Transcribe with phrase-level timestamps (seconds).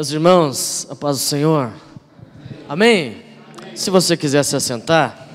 [0.00, 1.70] Meus irmãos, a paz do Senhor.
[2.66, 3.22] Amém?
[3.74, 5.28] Se você quiser se assentar,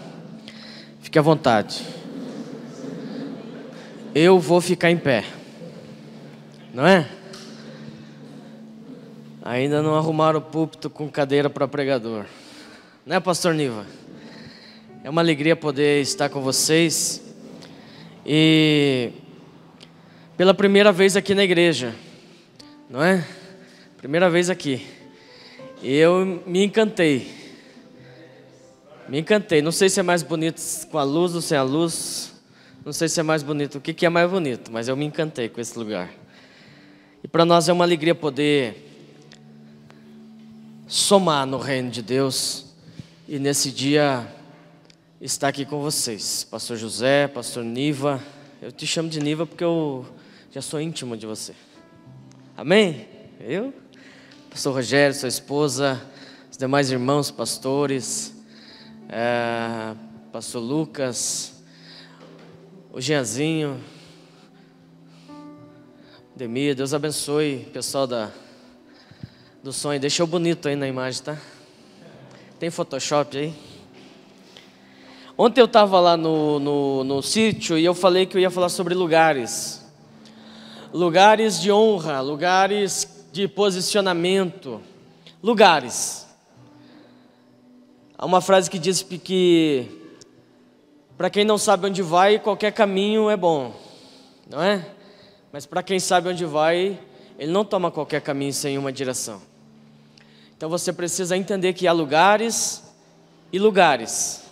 [1.02, 1.86] fique à vontade.
[4.15, 5.23] Eu vou ficar em pé.
[6.73, 7.07] Não é?
[9.43, 12.25] Ainda não arrumaram o púlpito com cadeira para pregador.
[13.05, 13.86] Não é, pastor Niva?
[15.04, 17.21] É uma alegria poder estar com vocês.
[18.25, 19.11] E
[20.36, 21.93] pela primeira vez aqui na igreja,
[22.89, 23.24] não é?
[24.05, 24.86] Primeira vez aqui.
[25.82, 27.27] Eu me encantei.
[29.09, 29.63] Me encantei.
[29.63, 32.31] Não sei se é mais bonito com a luz ou sem a luz.
[32.86, 33.80] Não sei se é mais bonito.
[33.80, 34.72] O que, que é mais bonito?
[34.72, 36.11] Mas eu me encantei com esse lugar.
[37.23, 38.75] E para nós é uma alegria poder
[40.88, 42.75] somar no reino de Deus.
[43.27, 44.31] E nesse dia
[45.19, 46.44] estar aqui com vocês.
[46.44, 48.22] Pastor José, Pastor Niva.
[48.61, 50.05] Eu te chamo de Niva porque eu
[50.52, 51.55] já sou íntimo de você.
[52.55, 53.08] Amém?
[53.39, 53.73] Eu?
[54.56, 56.02] Pastor Rogério, sua esposa,
[56.50, 58.34] os demais irmãos, pastores,
[59.09, 59.94] é,
[60.31, 61.61] Pastor Lucas,
[62.94, 63.78] o Jeanzinho,
[66.33, 68.31] Demir, Deus abençoe, pessoal da,
[69.61, 70.00] do sonho.
[70.00, 71.38] Deixou bonito aí na imagem, tá?
[72.58, 73.53] Tem Photoshop aí?
[75.38, 78.70] Ontem eu estava lá no, no, no sítio e eu falei que eu ia falar
[78.70, 79.86] sobre lugares.
[80.94, 84.81] Lugares de honra, lugares de posicionamento.
[85.44, 86.25] Lugares.
[88.17, 89.92] Há uma frase que diz que
[91.17, 93.75] para quem não sabe onde vai, qualquer caminho é bom,
[94.50, 94.89] não é?
[95.52, 96.97] Mas para quem sabe onde vai,
[97.38, 99.42] ele não toma qualquer caminho sem uma direção.
[100.55, 102.86] Então você precisa entender que há lugares
[103.52, 104.45] e lugares.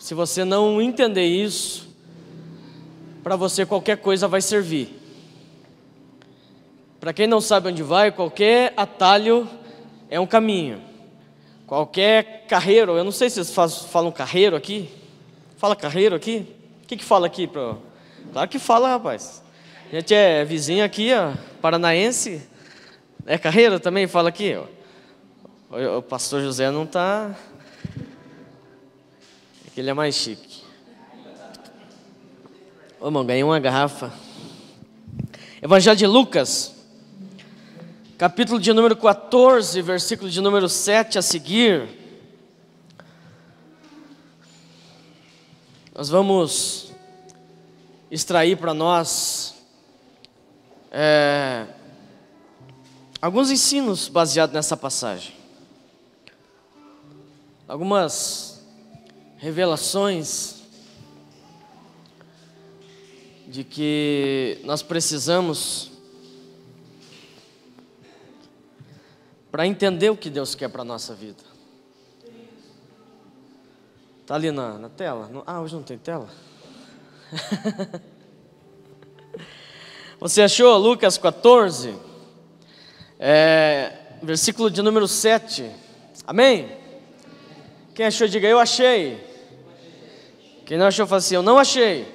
[0.00, 1.88] Se você não entender isso,
[3.22, 5.05] para você qualquer coisa vai servir.
[7.06, 9.48] Para quem não sabe onde vai, qualquer atalho
[10.10, 10.82] é um caminho.
[11.64, 14.90] Qualquer carreiro, eu não sei se vocês falam carreiro aqui.
[15.56, 16.52] Fala carreiro aqui?
[16.82, 17.46] O que, que fala aqui?
[17.46, 17.80] Pro...
[18.32, 19.40] Claro que fala, rapaz.
[19.88, 22.42] A gente é vizinho aqui, ó, paranaense.
[23.24, 24.08] É carreiro também?
[24.08, 24.56] Fala aqui.
[25.70, 25.98] Ó.
[25.98, 27.36] O pastor José não está
[29.72, 30.64] que ele é mais chique.
[33.00, 34.12] Ô, irmão, ganhei uma garrafa.
[35.62, 36.74] Evangelho de Lucas,
[38.18, 41.86] capítulo de número 14, versículo de número 7 a seguir.
[45.94, 46.92] Nós vamos
[48.10, 49.54] extrair para nós
[50.90, 51.66] é,
[53.20, 55.34] alguns ensinos baseados nessa passagem.
[57.68, 58.64] Algumas
[59.36, 60.62] revelações
[63.46, 65.95] de que nós precisamos
[69.56, 71.42] para entender o que Deus quer para a nossa vida.
[74.20, 75.30] Está ali na, na tela?
[75.46, 76.28] Ah, hoje não tem tela?
[80.20, 81.96] Você achou Lucas 14,
[83.18, 85.70] é, versículo de número 7.
[86.26, 86.76] Amém?
[87.94, 89.18] Quem achou, diga eu achei.
[90.66, 92.14] Quem não achou, fala assim, eu não achei.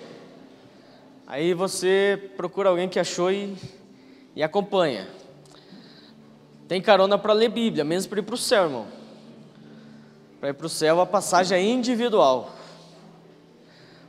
[1.26, 3.58] Aí você procura alguém que achou e,
[4.36, 5.21] e acompanha.
[6.72, 8.88] Tem carona para ler Bíblia, mesmo para ir para o céu, irmão.
[10.40, 12.50] Para ir para o céu, a passagem é individual.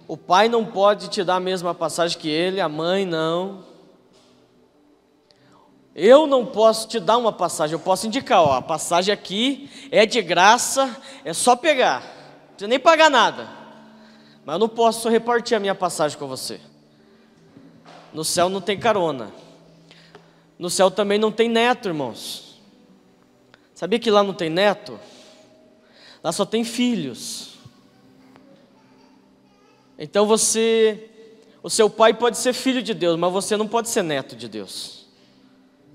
[0.07, 3.65] O pai não pode te dar a mesma passagem que ele, a mãe não.
[5.93, 10.07] Eu não posso te dar uma passagem, eu posso indicar, ó, a passagem aqui é
[10.07, 13.49] de graça, é só pegar, não precisa nem pagar nada.
[14.45, 16.61] Mas eu não posso repartir a minha passagem com você.
[18.13, 19.33] No céu não tem carona.
[20.57, 22.52] No céu também não tem neto, irmãos.
[23.83, 24.97] Sabia que lá não tem neto?
[26.23, 27.55] Lá só tem filhos.
[29.99, 31.11] Então você,
[31.65, 34.47] o seu pai pode ser filho de Deus, mas você não pode ser neto de
[34.47, 35.09] Deus.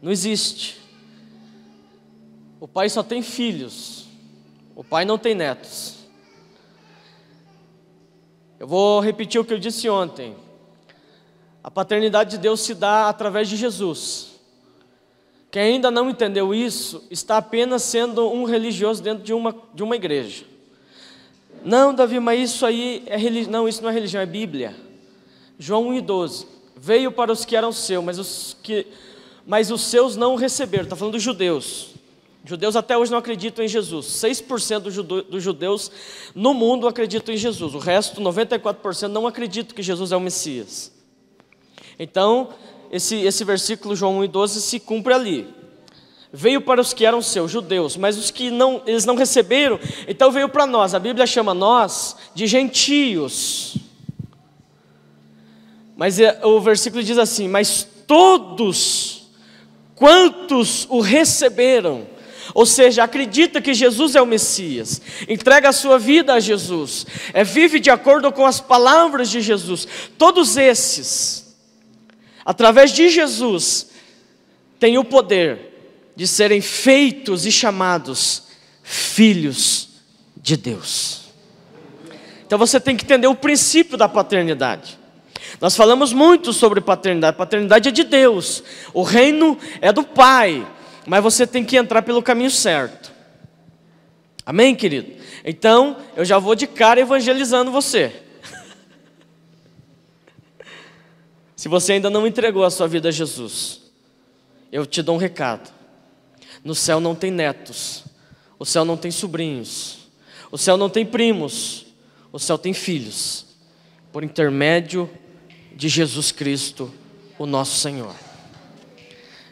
[0.02, 0.82] Não existe.
[2.60, 4.06] O pai só tem filhos.
[4.76, 5.96] O pai não tem netos.
[8.60, 10.36] Eu vou repetir o que eu disse ontem.
[11.64, 14.37] A paternidade de Deus se dá através de Jesus.
[15.58, 19.96] Quem ainda não entendeu isso está apenas sendo um religioso dentro de uma, de uma
[19.96, 20.44] igreja.
[21.66, 23.52] Não, Davi, mas isso aí é religião.
[23.52, 24.76] Não, isso não é religião, é Bíblia.
[25.58, 26.46] João 1,12.
[26.76, 28.86] Veio para os que eram seus, mas os que
[29.48, 30.84] mas os seus não receberam.
[30.84, 31.96] Está falando dos judeus.
[32.46, 34.06] Judeus até hoje não acreditam em Jesus.
[34.06, 35.92] 6% dos judeus
[36.36, 37.74] no mundo acreditam em Jesus.
[37.74, 40.92] O resto, 94%, não acreditam que Jesus é o Messias.
[41.98, 42.50] Então,
[42.92, 45.48] esse, esse versículo, João 1,12, se cumpre ali.
[46.32, 50.32] veio para os que eram seus, judeus, mas os que não, eles não receberam, então
[50.32, 50.94] veio para nós.
[50.94, 53.78] A Bíblia chama nós de gentios.
[55.96, 59.18] Mas é, o versículo diz assim: Mas todos
[59.96, 62.08] quantos o receberam,
[62.54, 67.44] ou seja, acredita que Jesus é o Messias, entrega a sua vida a Jesus, é,
[67.44, 69.88] vive de acordo com as palavras de Jesus,
[70.18, 71.47] todos esses,
[72.48, 73.90] através de Jesus,
[74.80, 78.44] têm o poder de serem feitos e chamados
[78.82, 79.90] filhos
[80.38, 81.24] de Deus.
[82.46, 84.98] Então você tem que entender o princípio da paternidade.
[85.60, 87.36] Nós falamos muito sobre paternidade.
[87.36, 90.66] Paternidade é de Deus, o reino é do Pai,
[91.06, 93.12] mas você tem que entrar pelo caminho certo.
[94.46, 95.12] Amém, querido?
[95.44, 98.27] Então, eu já vou de cara evangelizando você.
[101.58, 103.82] Se você ainda não entregou a sua vida a Jesus,
[104.72, 105.74] eu te dou um recado.
[106.64, 108.04] No céu não tem netos,
[108.60, 110.08] o céu não tem sobrinhos,
[110.52, 111.88] o céu não tem primos,
[112.32, 113.48] o céu tem filhos,
[114.14, 115.10] por intermédio
[115.76, 116.94] de Jesus Cristo,
[117.40, 118.14] o nosso Senhor.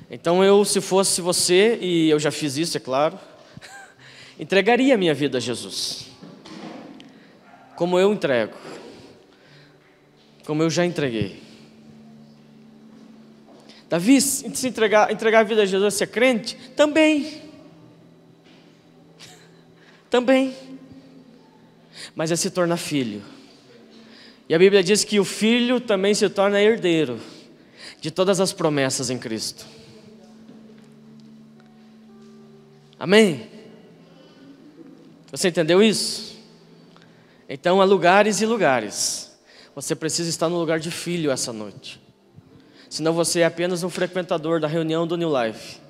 [0.10, 3.18] Então eu, se fosse você, e eu já fiz isso, é claro,
[4.40, 6.06] entregaria a minha vida a Jesus,
[7.76, 8.54] como eu entrego,
[10.46, 11.45] como eu já entreguei.
[13.90, 16.58] Davi, se entregar, entregar a vida a Jesus, ser crente?
[16.76, 17.42] Também.
[20.10, 20.56] Também.
[22.16, 23.22] Mas é se tornar filho.
[24.50, 27.20] E a Bíblia diz que o filho também se torna herdeiro
[28.00, 29.66] de todas as promessas em Cristo.
[33.00, 33.50] Amém?
[35.32, 36.38] Você entendeu isso?
[37.50, 39.36] Então há lugares e lugares.
[39.74, 42.05] Você precisa estar no lugar de filho essa noite
[42.96, 45.82] senão você é apenas um frequentador da reunião do New Life.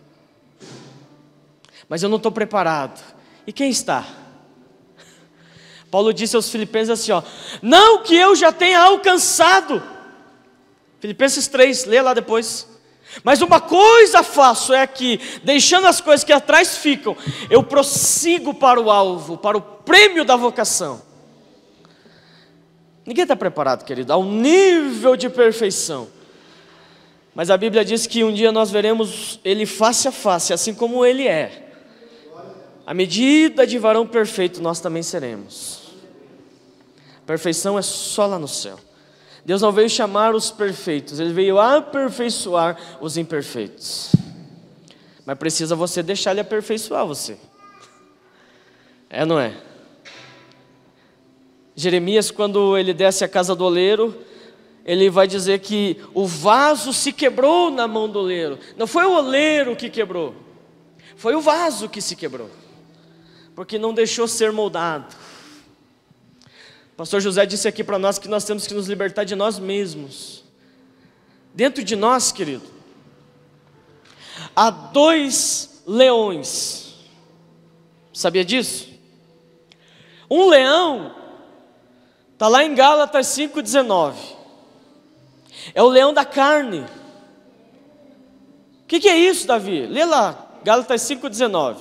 [1.87, 2.99] Mas eu não estou preparado.
[3.45, 4.03] E quem está?
[5.91, 7.21] Paulo disse aos Filipenses assim: ó,
[7.61, 9.83] não que eu já tenha alcançado.
[10.99, 12.67] Filipenses 3, lê lá depois.
[13.23, 17.15] Mas uma coisa faço é que, deixando as coisas que atrás ficam,
[17.51, 21.03] eu prossigo para o alvo, para o prêmio da vocação.
[23.05, 26.14] Ninguém está preparado, querido, ao nível de perfeição
[27.35, 31.05] mas a Bíblia diz que um dia nós veremos Ele face a face, assim como
[31.05, 31.63] Ele é.
[32.87, 35.91] A medida de varão perfeito nós também seremos.
[37.27, 38.79] Perfeição é só lá no céu.
[39.43, 44.11] Deus não veio chamar os perfeitos, Ele veio aperfeiçoar os imperfeitos.
[45.25, 47.37] Mas precisa você deixar Ele aperfeiçoar você.
[49.09, 49.53] É, não é?
[51.75, 54.15] Jeremias, quando ele desce a casa do oleiro,
[54.85, 58.59] ele vai dizer que o vaso se quebrou na mão do oleiro.
[58.77, 60.35] Não foi o oleiro que quebrou,
[61.17, 62.51] foi o vaso que se quebrou,
[63.55, 65.15] porque não deixou ser moldado.
[66.93, 69.57] O pastor José disse aqui para nós que nós temos que nos libertar de nós
[69.57, 70.43] mesmos.
[71.53, 72.63] Dentro de nós, querido,
[74.55, 76.93] há dois leões.
[78.13, 78.87] Sabia disso?
[80.29, 81.15] Um leão
[82.33, 84.34] está lá em Gálatas 5,19
[85.73, 86.81] é o leão da carne.
[88.81, 89.87] O que, que, é isso, Davi?
[89.87, 91.77] Lê lá, Gálatas 5,19.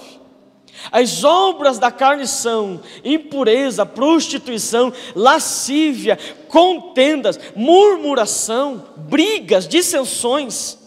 [0.91, 6.19] As obras da carne são impureza, prostituição, lascívia,
[6.49, 10.79] contendas, murmuração, brigas, dissensões.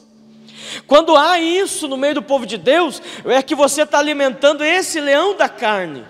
[0.86, 5.00] Quando há isso no meio do povo de Deus, é que você está alimentando esse
[5.00, 6.04] leão da carne.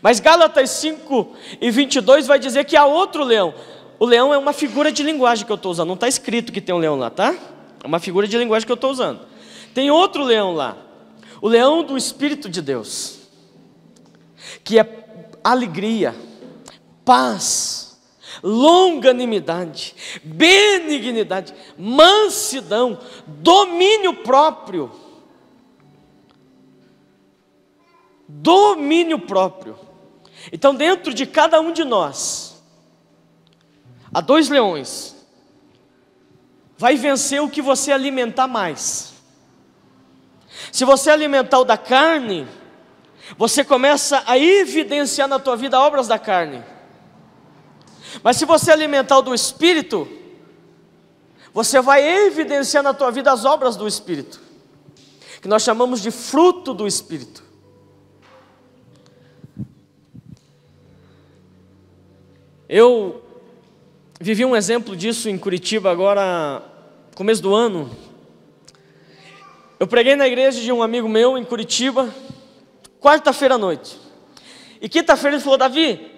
[0.00, 3.54] Mas Gálatas 5 e 22 vai dizer que há outro leão,
[4.02, 5.86] o leão é uma figura de linguagem que eu estou usando.
[5.86, 7.32] Não está escrito que tem um leão lá, tá?
[7.80, 9.20] É uma figura de linguagem que eu estou usando.
[9.72, 10.76] Tem outro leão lá.
[11.40, 13.20] O leão do Espírito de Deus.
[14.64, 15.04] Que é
[15.44, 16.16] alegria,
[17.04, 17.96] paz,
[18.42, 19.94] longanimidade,
[20.24, 24.90] benignidade, mansidão, domínio próprio.
[28.26, 29.78] Domínio próprio.
[30.52, 32.51] Então, dentro de cada um de nós,
[34.12, 35.16] Há dois leões.
[36.76, 39.14] Vai vencer o que você alimentar mais.
[40.70, 42.46] Se você alimentar o da carne,
[43.38, 46.62] você começa a evidenciar na tua vida obras da carne.
[48.22, 50.06] Mas se você alimentar o do espírito,
[51.52, 54.40] você vai evidenciar na tua vida as obras do espírito,
[55.40, 57.42] que nós chamamos de fruto do espírito.
[62.68, 63.22] Eu
[64.22, 66.62] Vivi um exemplo disso em Curitiba agora,
[67.12, 67.90] começo do ano.
[69.80, 72.08] Eu preguei na igreja de um amigo meu em Curitiba,
[73.00, 73.98] quarta-feira à noite.
[74.80, 76.08] E quinta-feira ele falou: Davi,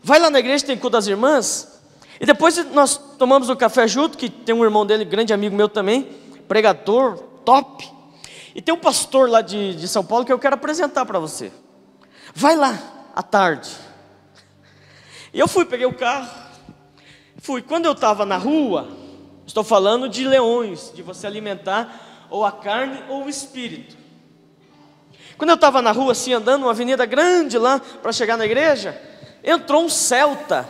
[0.00, 1.82] vai lá na igreja, tem culto das irmãs.
[2.20, 5.56] E depois nós tomamos o um café junto, que tem um irmão dele, grande amigo
[5.56, 6.04] meu também,
[6.46, 7.84] pregador, top.
[8.54, 11.50] E tem um pastor lá de, de São Paulo que eu quero apresentar para você.
[12.32, 12.78] Vai lá,
[13.12, 13.68] à tarde.
[15.34, 16.49] E eu fui, peguei o carro,
[17.50, 17.62] fui.
[17.62, 18.88] Quando eu estava na rua,
[19.44, 23.96] estou falando de leões, de você alimentar ou a carne ou o espírito.
[25.36, 29.00] Quando eu estava na rua, assim, andando, uma avenida grande lá, para chegar na igreja,
[29.42, 30.68] entrou um celta,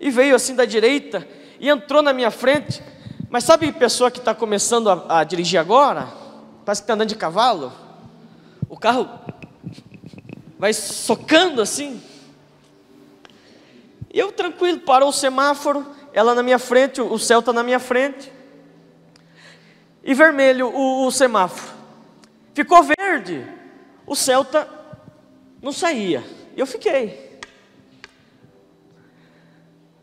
[0.00, 1.26] e veio assim da direita,
[1.58, 2.82] e entrou na minha frente.
[3.28, 6.08] Mas sabe pessoa que está começando a, a dirigir agora?
[6.64, 7.72] Parece que está andando de cavalo.
[8.70, 9.06] O carro
[10.58, 12.00] vai socando assim.
[14.12, 18.32] Eu tranquilo, parou o semáforo, ela na minha frente, o Celta na minha frente.
[20.02, 21.72] E vermelho o, o semáforo.
[22.52, 23.46] Ficou verde.
[24.06, 24.68] O Celta
[25.62, 26.24] não saía.
[26.56, 27.38] Eu fiquei.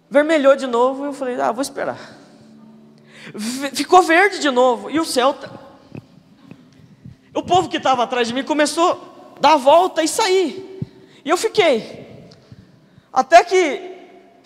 [0.09, 1.99] Vermelhou de novo, eu falei: "Ah, vou esperar".
[3.73, 5.51] Ficou verde de novo e o Celta.
[7.33, 10.79] O povo que estava atrás de mim começou a dar a volta e sair.
[11.25, 12.29] E eu fiquei.
[13.11, 13.96] Até que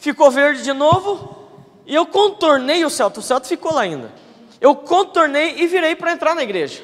[0.02, 1.38] ficou verde de novo,
[1.86, 4.12] e eu contornei o Celta, o Celta ficou lá ainda.
[4.60, 6.84] Eu contornei e virei para entrar na igreja.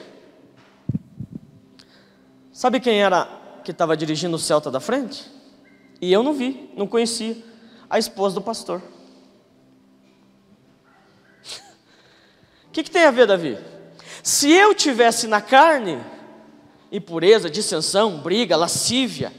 [2.54, 3.28] Sabe quem era
[3.64, 5.26] que estava dirigindo o Celta da frente?
[6.00, 7.36] E eu não vi, não conhecia.
[7.90, 8.84] A esposa do pastor.
[12.68, 13.58] O que, que tem a ver, Davi?
[14.22, 16.00] Se eu tivesse na carne,
[16.92, 19.34] impureza, dissensão, briga, lascívia,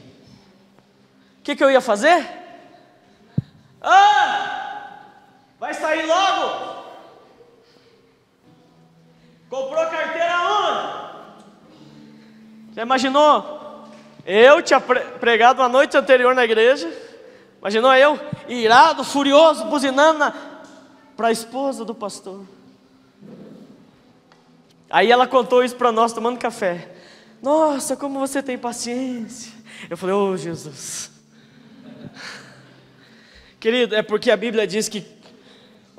[1.39, 2.38] o que, que eu ia fazer?
[3.81, 4.99] Ah!
[5.59, 6.79] Vai sair logo?
[9.49, 10.99] Comprou carteira onde?
[12.75, 13.87] Já imaginou?
[14.25, 16.91] Eu tinha pregado uma noite anterior na igreja.
[17.59, 20.31] Imaginou eu, irado, furioso, buzinando
[21.17, 22.45] para a esposa do pastor.
[24.89, 26.89] Aí ela contou isso para nós tomando café.
[27.41, 29.51] Nossa, como você tem paciência.
[29.89, 31.18] Eu falei, ô oh, Jesus.
[33.59, 35.05] Querido, é porque a Bíblia diz que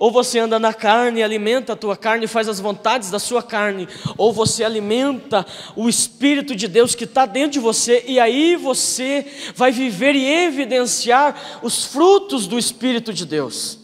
[0.00, 3.86] ou você anda na carne, alimenta a tua carne, faz as vontades da sua carne,
[4.16, 9.30] ou você alimenta o Espírito de Deus que está dentro de você, e aí você
[9.54, 13.78] vai viver e evidenciar os frutos do Espírito de Deus.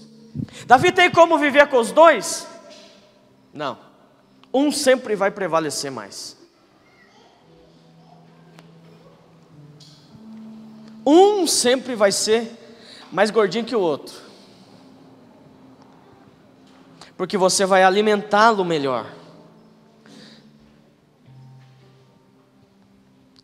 [0.66, 2.46] Davi tem como viver com os dois?
[3.52, 3.76] Não.
[4.54, 6.34] Um sempre vai prevalecer mais.
[11.04, 12.65] Um sempre vai ser
[13.12, 14.14] mais gordinho que o outro.
[17.16, 19.06] Porque você vai alimentá-lo melhor.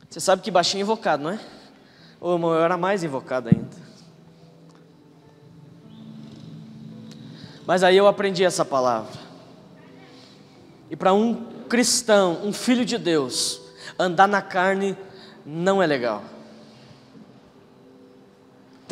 [0.09, 1.40] Você sabe que baixinho é invocado, não é?
[2.21, 3.83] Ou eu era mais invocado ainda.
[7.66, 9.19] Mas aí eu aprendi essa palavra.
[10.90, 13.62] E para um cristão, um filho de Deus,
[13.99, 14.97] andar na carne
[15.47, 16.23] não é legal.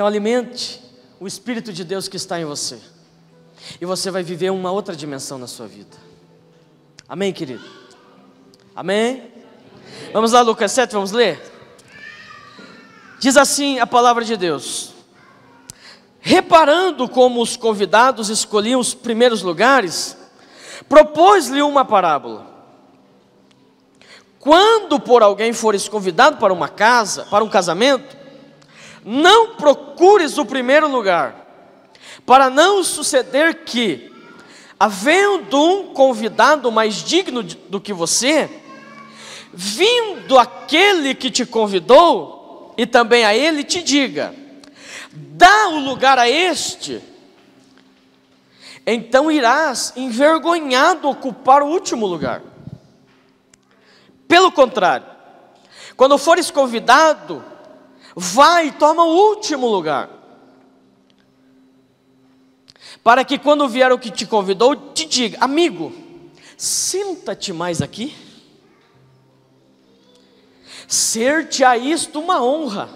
[0.00, 0.80] Então alimente
[1.20, 2.78] o Espírito de Deus que está em você.
[3.78, 5.94] E você vai viver uma outra dimensão na sua vida.
[7.06, 7.62] Amém, querido?
[8.74, 9.30] Amém?
[10.10, 11.38] Vamos lá, Lucas 7, vamos ler?
[13.18, 14.94] Diz assim a palavra de Deus:
[16.18, 20.16] Reparando como os convidados escolhiam os primeiros lugares,
[20.88, 22.46] propôs-lhe uma parábola.
[24.38, 28.19] Quando por alguém fores convidado para uma casa, para um casamento,
[29.04, 31.46] não procures o primeiro lugar,
[32.26, 34.12] para não suceder que,
[34.78, 38.48] havendo um convidado mais digno do que você,
[39.52, 44.34] vindo aquele que te convidou, e também a ele te diga:
[45.12, 47.02] dá o lugar a este,
[48.86, 52.42] então irás envergonhado ocupar o último lugar.
[54.26, 55.06] Pelo contrário,
[55.96, 57.44] quando fores convidado,
[58.14, 60.10] vai e toma o último lugar.
[63.02, 65.92] Para que quando vier o que te convidou, te diga: amigo,
[66.56, 68.14] senta-te mais aqui.
[70.86, 72.90] Ser-te a isto uma honra,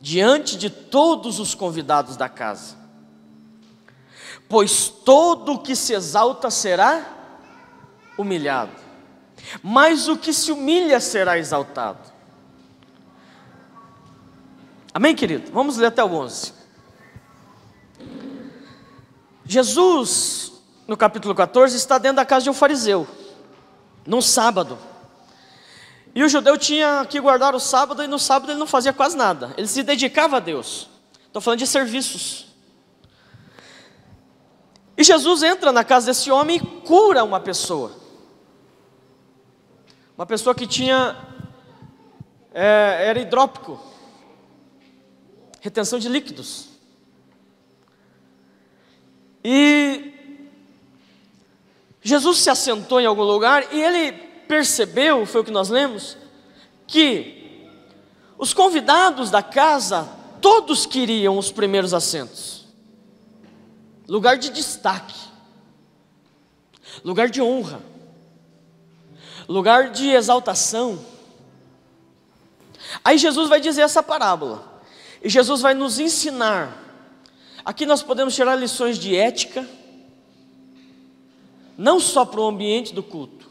[0.00, 2.76] diante de todos os convidados da casa.
[4.48, 7.04] Pois todo o que se exalta será
[8.16, 8.70] humilhado,
[9.60, 12.15] mas o que se humilha será exaltado.
[14.96, 15.52] Amém, querido?
[15.52, 16.54] Vamos ler até o 11.
[19.44, 20.54] Jesus,
[20.88, 23.06] no capítulo 14, está dentro da casa de um fariseu.
[24.06, 24.78] num sábado.
[26.14, 29.18] E o judeu tinha que guardar o sábado, e no sábado ele não fazia quase
[29.18, 30.88] nada, ele se dedicava a Deus.
[31.26, 32.46] Estou falando de serviços.
[34.96, 37.92] E Jesus entra na casa desse homem e cura uma pessoa.
[40.16, 41.18] Uma pessoa que tinha.
[42.54, 43.94] É, era hidrópico
[45.66, 46.68] retenção de líquidos.
[49.44, 50.12] E
[52.00, 54.12] Jesus se assentou em algum lugar e ele
[54.46, 56.16] percebeu, foi o que nós lemos,
[56.86, 57.66] que
[58.38, 60.08] os convidados da casa
[60.40, 62.64] todos queriam os primeiros assentos.
[64.06, 65.18] Lugar de destaque.
[67.02, 67.80] Lugar de honra.
[69.48, 71.04] Lugar de exaltação.
[73.02, 74.75] Aí Jesus vai dizer essa parábola.
[75.26, 76.84] E Jesus vai nos ensinar.
[77.64, 79.68] Aqui nós podemos tirar lições de ética,
[81.76, 83.50] não só para o ambiente do culto.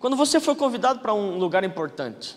[0.00, 2.36] Quando você for convidado para um lugar importante,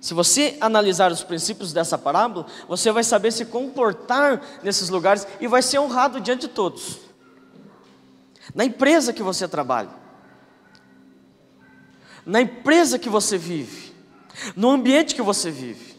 [0.00, 5.46] se você analisar os princípios dessa parábola, você vai saber se comportar nesses lugares e
[5.46, 6.98] vai ser honrado diante de todos.
[8.52, 9.90] Na empresa que você trabalha,
[12.26, 13.94] na empresa que você vive,
[14.56, 15.89] no ambiente que você vive.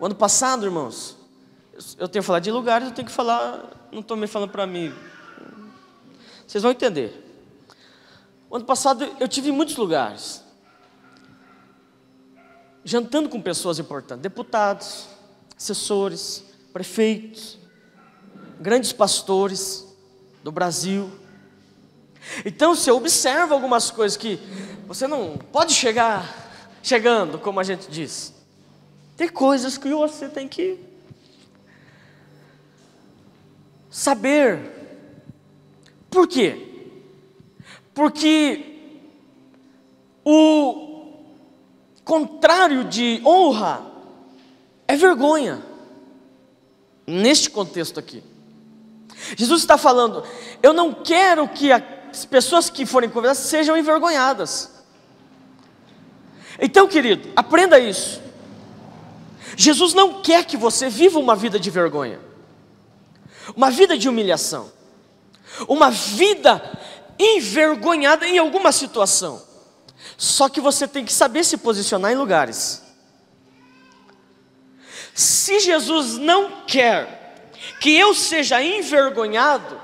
[0.00, 1.14] O ano passado, irmãos,
[1.98, 4.66] eu tenho que falar de lugares, eu tenho que falar, não estou me falando para
[4.66, 4.94] mim.
[6.46, 7.22] Vocês vão entender.
[8.48, 10.42] O ano passado eu tive em muitos lugares,
[12.82, 15.06] jantando com pessoas importantes, deputados,
[15.54, 17.58] assessores, prefeitos,
[18.58, 19.86] grandes pastores
[20.42, 21.12] do Brasil.
[22.46, 24.36] Então você observa algumas coisas que
[24.86, 26.48] você não pode chegar
[26.82, 28.39] chegando, como a gente diz.
[29.20, 30.80] Tem coisas que você tem que
[33.90, 34.58] saber.
[36.08, 36.88] Por quê?
[37.92, 38.78] Porque
[40.24, 41.12] o
[42.02, 43.84] contrário de honra
[44.88, 45.62] é vergonha.
[47.06, 48.22] Neste contexto aqui.
[49.36, 50.24] Jesus está falando:
[50.62, 54.82] eu não quero que as pessoas que forem convidadas sejam envergonhadas.
[56.58, 58.29] Então, querido, aprenda isso.
[59.60, 62.18] Jesus não quer que você viva uma vida de vergonha,
[63.54, 64.72] uma vida de humilhação,
[65.68, 66.78] uma vida
[67.18, 69.46] envergonhada em alguma situação.
[70.16, 72.82] Só que você tem que saber se posicionar em lugares.
[75.12, 79.78] Se Jesus não quer que eu seja envergonhado,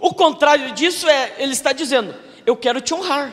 [0.00, 2.14] o contrário disso é, ele está dizendo:
[2.46, 3.30] eu quero te honrar.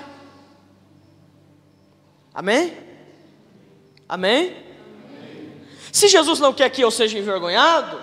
[2.34, 2.78] Amém?
[4.10, 4.71] Amém?
[5.92, 8.02] Se Jesus não quer que eu seja envergonhado,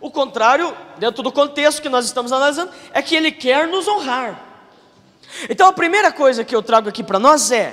[0.00, 4.42] o contrário, dentro do contexto que nós estamos analisando, é que Ele quer nos honrar.
[5.48, 7.72] Então a primeira coisa que eu trago aqui para nós é: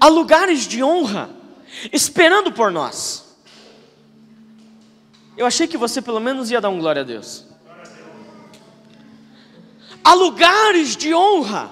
[0.00, 1.30] há lugares de honra
[1.92, 3.24] esperando por nós.
[5.36, 7.46] Eu achei que você pelo menos ia dar um glória a Deus.
[10.02, 11.70] Há lugares de honra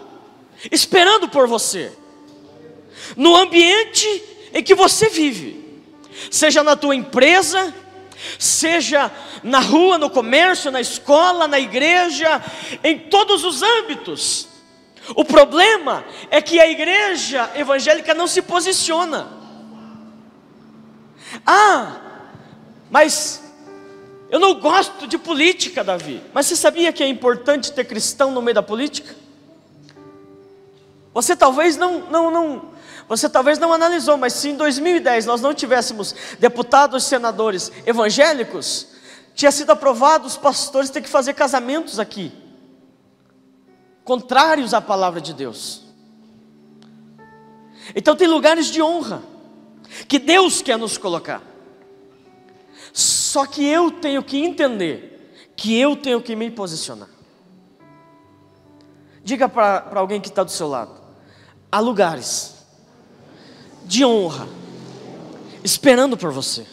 [0.70, 1.92] esperando por você,
[3.16, 4.07] no ambiente
[4.52, 5.63] em que você vive
[6.31, 7.74] seja na tua empresa,
[8.38, 9.11] seja
[9.42, 12.42] na rua, no comércio, na escola, na igreja,
[12.83, 14.48] em todos os âmbitos.
[15.14, 19.29] O problema é que a igreja evangélica não se posiciona.
[21.46, 22.00] Ah,
[22.90, 23.42] mas
[24.31, 26.22] eu não gosto de política, Davi.
[26.33, 29.14] Mas você sabia que é importante ter cristão no meio da política?
[31.12, 32.74] Você talvez não, não, não,
[33.09, 38.88] você talvez não analisou, mas se em 2010 nós não tivéssemos deputados, senadores evangélicos,
[39.35, 42.33] tinha sido aprovado os pastores ter que fazer casamentos aqui,
[44.05, 45.83] contrários à palavra de Deus.
[47.95, 49.23] Então tem lugares de honra
[50.09, 51.43] que Deus quer nos colocar.
[52.93, 57.09] Só que eu tenho que entender que eu tenho que me posicionar.
[59.23, 60.95] Diga para alguém que está do seu lado:
[61.71, 62.54] há lugares
[63.85, 64.49] de honra,
[65.62, 66.66] esperando por você.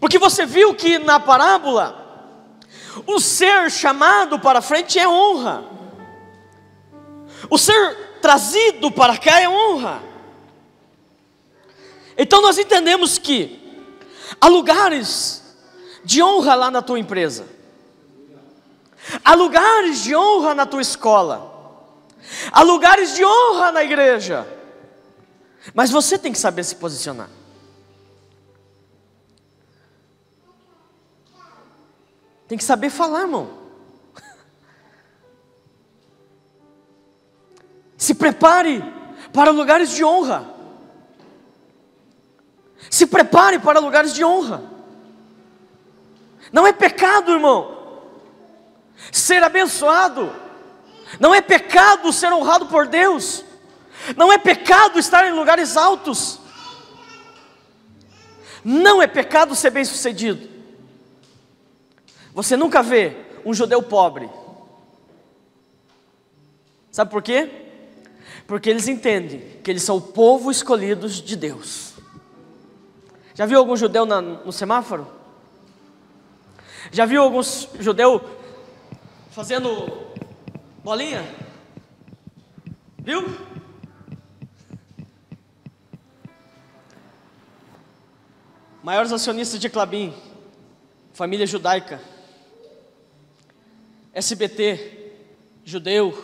[0.00, 2.04] Porque você viu que na parábola,
[3.06, 5.64] o ser chamado para frente é honra,
[7.50, 10.02] o ser trazido para cá é honra.
[12.16, 13.60] Então nós entendemos que
[14.40, 15.42] há lugares
[16.04, 17.55] de honra lá na tua empresa.
[19.24, 21.54] Há lugares de honra na tua escola.
[22.50, 24.46] Há lugares de honra na igreja.
[25.74, 27.28] Mas você tem que saber se posicionar.
[32.48, 33.50] Tem que saber falar, irmão.
[37.98, 38.84] Se prepare
[39.32, 40.54] para lugares de honra.
[42.88, 44.62] Se prepare para lugares de honra.
[46.52, 47.75] Não é pecado, irmão,
[49.12, 50.34] ser abençoado.
[51.20, 53.44] Não é pecado ser honrado por Deus.
[54.16, 56.40] Não é pecado estar em lugares altos.
[58.64, 60.48] Não é pecado ser bem-sucedido.
[62.34, 64.28] Você nunca vê um judeu pobre.
[66.90, 67.50] Sabe por quê?
[68.46, 71.94] Porque eles entendem que eles são o povo escolhido de Deus.
[73.34, 75.06] Já viu algum judeu na, no semáforo?
[76.90, 77.42] Já viu algum
[77.78, 78.35] judeu
[79.36, 79.92] fazendo
[80.82, 81.22] bolinha?
[83.00, 83.22] Viu?
[88.82, 90.14] Maiores acionistas de Clabin,
[91.12, 92.00] família judaica,
[94.14, 95.12] SBT,
[95.66, 96.16] judeu,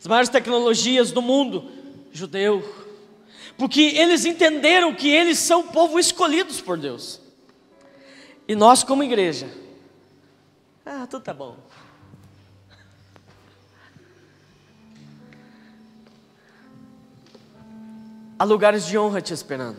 [0.00, 1.70] as maiores tecnologias do mundo,
[2.10, 2.60] judeu,
[3.56, 7.20] porque eles entenderam que eles são povo escolhidos por Deus,
[8.48, 9.59] e nós, como igreja,
[10.90, 11.56] ah, tudo tá bom.
[18.36, 19.78] Há lugares de honra te esperando.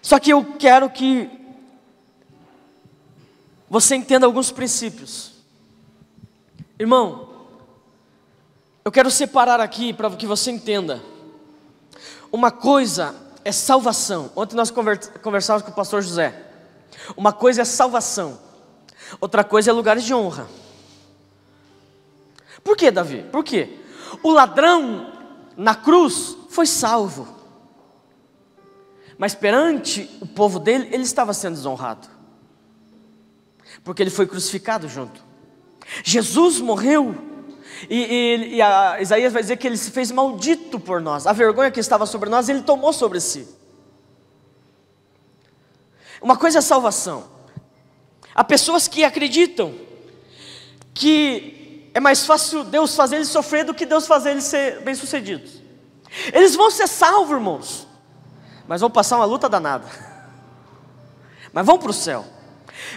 [0.00, 1.30] Só que eu quero que
[3.68, 5.32] você entenda alguns princípios.
[6.78, 7.28] Irmão,
[8.82, 11.02] eu quero separar aqui para que você entenda.
[12.32, 13.14] Uma coisa
[13.44, 14.32] é salvação.
[14.34, 16.49] Ontem nós conversávamos com o pastor José.
[17.16, 18.38] Uma coisa é salvação,
[19.20, 20.46] outra coisa é lugares de honra.
[22.62, 23.24] Por que, Davi?
[23.32, 23.78] Por quê?
[24.22, 25.12] O ladrão
[25.56, 27.40] na cruz foi salvo
[29.20, 32.08] mas perante o povo dele, ele estava sendo desonrado,
[33.84, 35.22] porque ele foi crucificado junto.
[36.02, 37.14] Jesus morreu,
[37.90, 41.70] e, e, e Isaías vai dizer que ele se fez maldito por nós, a vergonha
[41.70, 43.46] que estava sobre nós, ele tomou sobre si.
[46.20, 47.24] Uma coisa é salvação,
[48.34, 49.74] há pessoas que acreditam
[50.92, 55.52] que é mais fácil Deus fazer eles sofrer do que Deus fazer eles ser bem-sucedidos.
[56.32, 57.90] Eles vão ser salvos, irmãos
[58.70, 59.84] mas vão passar uma luta danada.
[61.52, 62.24] Mas vão para o céu,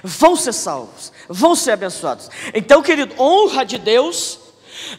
[0.03, 2.29] vão ser salvos, vão ser abençoados.
[2.53, 4.37] Então, querido, honra de Deus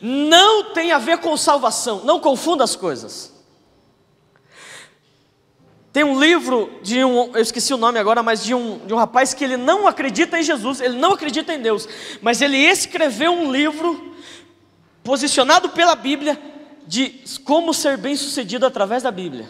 [0.02, 3.32] não tem a ver com salvação, não confunda as coisas.
[5.94, 8.96] Tem um livro de um, eu esqueci o nome agora, mas de um, de um
[8.96, 11.88] rapaz que ele não acredita em Jesus, ele não acredita em Deus,
[12.20, 14.12] mas ele escreveu um livro
[15.04, 16.37] posicionado pela Bíblia
[16.85, 19.48] de como ser bem sucedido através da Bíblia.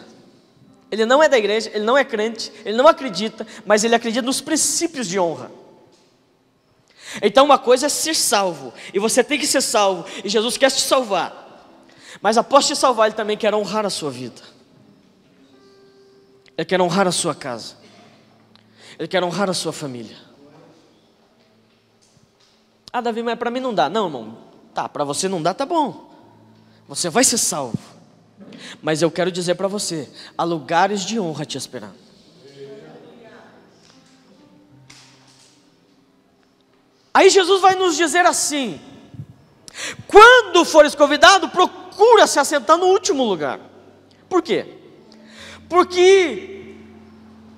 [0.91, 4.23] Ele não é da igreja, ele não é crente, ele não acredita, mas ele acredita
[4.23, 5.49] nos princípios de honra.
[7.23, 10.69] Então, uma coisa é ser salvo, e você tem que ser salvo, e Jesus quer
[10.69, 11.65] te salvar,
[12.21, 14.53] mas após te salvar, Ele também quer honrar a sua vida,
[16.57, 17.75] Ele quer honrar a sua casa,
[18.97, 20.15] Ele quer honrar a sua família.
[22.91, 23.89] Ah, Davi, mas para mim não dá.
[23.89, 24.37] Não, irmão,
[24.73, 26.09] tá, para você não dá, tá bom,
[26.87, 27.77] você vai ser salvo.
[28.81, 32.05] Mas eu quero dizer para você: há lugares de honra te esperando.
[37.13, 38.79] Aí Jesus vai nos dizer assim:
[40.07, 43.59] quando fores convidado, procura se assentar no último lugar.
[44.29, 44.84] Por quê?
[45.69, 46.75] Porque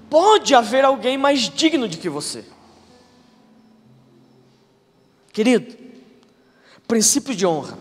[0.10, 2.46] pode haver alguém mais digno de que você.
[5.32, 5.76] Querido,
[6.88, 7.78] princípio de honra.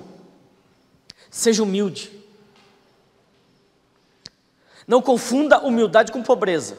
[1.30, 2.12] Seja humilde.
[4.86, 6.78] Não confunda humildade com pobreza.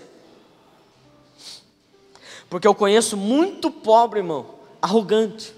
[2.49, 5.53] Porque eu conheço muito pobre, irmão, arrogante.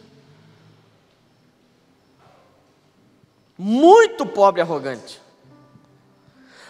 [3.58, 5.22] Muito pobre arrogante.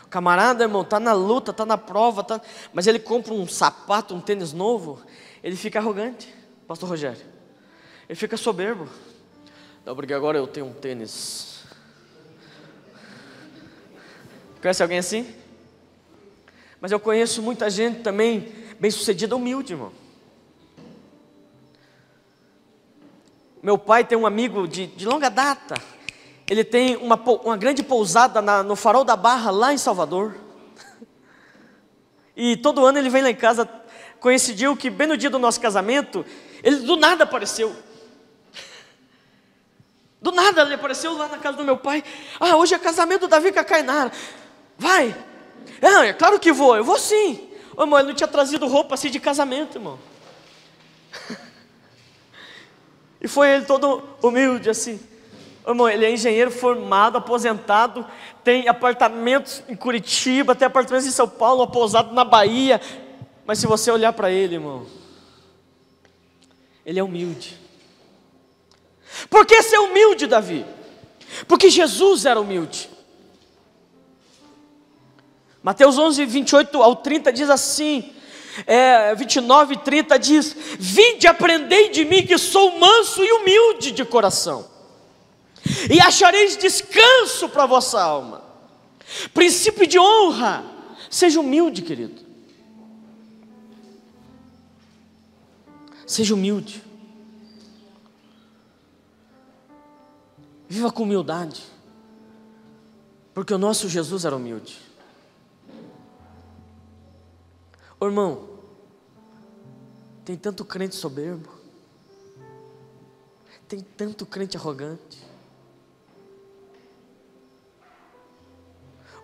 [0.09, 2.41] Camarada, irmão, está na luta, está na prova, tá...
[2.73, 4.99] mas ele compra um sapato, um tênis novo,
[5.43, 6.33] ele fica arrogante,
[6.67, 7.21] pastor Rogério.
[8.07, 8.89] Ele fica soberbo.
[9.85, 11.63] Não, porque agora eu tenho um tênis.
[14.61, 15.31] Conhece alguém assim?
[16.81, 19.91] Mas eu conheço muita gente também bem-sucedida, humilde, irmão.
[23.61, 25.75] Meu pai tem um amigo de, de longa data.
[26.49, 30.35] Ele tem uma, uma grande pousada na, no Farol da Barra, lá em Salvador.
[32.35, 33.69] E todo ano ele vem lá em casa.
[34.19, 36.25] Coincidiu que, bem no dia do nosso casamento,
[36.63, 37.75] ele do nada apareceu.
[40.21, 42.03] Do nada ele apareceu lá na casa do meu pai.
[42.39, 44.11] Ah, hoje é casamento do Davi com a Cainara.
[44.77, 45.15] Vai,
[45.81, 47.49] não, é claro que vou, eu vou sim.
[47.75, 49.99] Ô, irmão, ele não tinha trazido roupa assim de casamento, irmão.
[53.21, 54.97] E foi ele todo humilde assim.
[55.71, 58.05] Irmão, ele é engenheiro formado, aposentado,
[58.43, 62.81] tem apartamentos em Curitiba, tem apartamentos em São Paulo, pousado na Bahia.
[63.45, 64.85] Mas se você olhar para ele, irmão,
[66.85, 67.57] ele é humilde.
[69.29, 70.65] Por que ser humilde, Davi?
[71.47, 72.89] Porque Jesus era humilde.
[75.61, 78.13] Mateus 11, 28 ao 30 diz assim:
[78.65, 84.05] é, 29 e 30 diz: Vinde, aprendei de mim, que sou manso e humilde de
[84.05, 84.67] coração,
[85.89, 88.43] e achareis descanso para a vossa alma.
[89.33, 90.63] Princípio de honra,
[91.09, 92.21] seja humilde, querido.
[96.05, 96.83] Seja humilde.
[100.67, 101.63] Viva com humildade.
[103.33, 104.79] Porque o nosso Jesus era humilde.
[107.99, 108.49] Ô, irmão,
[110.23, 111.49] tem tanto crente soberbo,
[113.67, 115.28] tem tanto crente arrogante.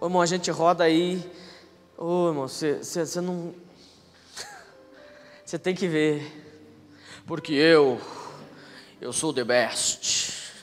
[0.06, 1.20] Ô, irmão, a gente roda aí,
[1.98, 2.80] ô, irmão, você
[3.22, 3.56] não.
[5.44, 6.32] Você tem que ver,
[7.26, 8.00] porque eu,
[9.02, 10.54] eu sou the best.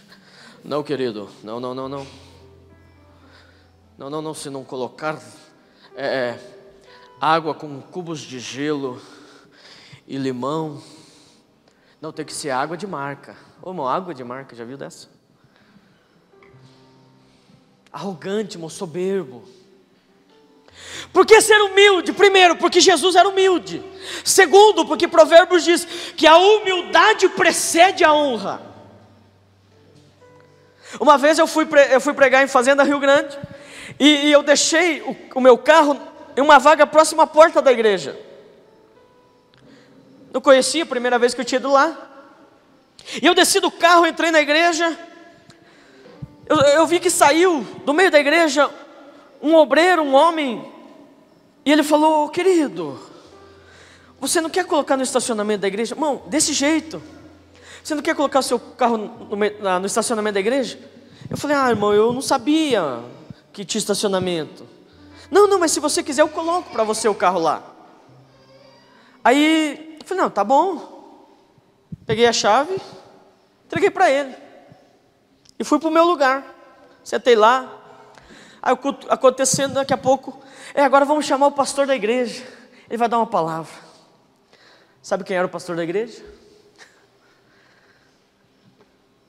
[0.63, 2.07] Não, querido, não, não, não, não.
[3.99, 5.21] Não, não, não, se não colocar.
[5.97, 6.41] É, é
[7.21, 9.03] água com cubos de gelo
[10.07, 10.81] e limão.
[12.01, 13.37] Não, tem que ser água de marca.
[13.61, 15.09] Ô, irmão, água de marca, já viu dessa?
[17.93, 19.43] Arrogante, irmão, soberbo.
[21.13, 22.13] Por que ser humilde?
[22.13, 23.83] Primeiro, porque Jesus era humilde.
[24.25, 25.85] Segundo, porque Provérbios diz
[26.17, 28.63] que a humildade precede a honra.
[30.99, 33.39] Uma vez eu fui, eu fui pregar em Fazenda Rio Grande
[33.99, 36.01] e, e eu deixei o, o meu carro
[36.37, 38.19] em uma vaga próxima à porta da igreja.
[40.33, 42.09] Não conhecia a primeira vez que eu tinha ido lá.
[43.21, 44.99] E eu desci do carro, entrei na igreja.
[46.53, 48.71] Eu, eu vi que saiu do meio da igreja
[49.41, 50.71] um obreiro, um homem.
[51.65, 53.01] E ele falou: Querido,
[54.21, 55.95] você não quer colocar no estacionamento da igreja?
[55.95, 57.03] Irmão, desse jeito.
[57.83, 60.79] Você não quer colocar o seu carro no, no, no estacionamento da igreja?
[61.31, 63.03] Eu falei: Ah, irmão, eu não sabia
[63.51, 64.67] que tinha estacionamento.
[65.31, 67.63] Não, não, mas se você quiser, eu coloco para você o carro lá.
[69.25, 71.17] Aí, eu falei, não, tá bom.
[72.05, 72.77] Peguei a chave,
[73.65, 74.42] entreguei para ele.
[75.63, 76.45] E fui para o meu lugar.
[77.05, 77.81] Sentei lá.
[78.61, 78.77] Aí
[79.09, 80.43] acontecendo daqui a pouco,
[80.75, 82.45] é, agora vamos chamar o pastor da igreja.
[82.91, 83.73] Ele vai dar uma palavra.
[85.01, 86.21] Sabe quem era o pastor da igreja?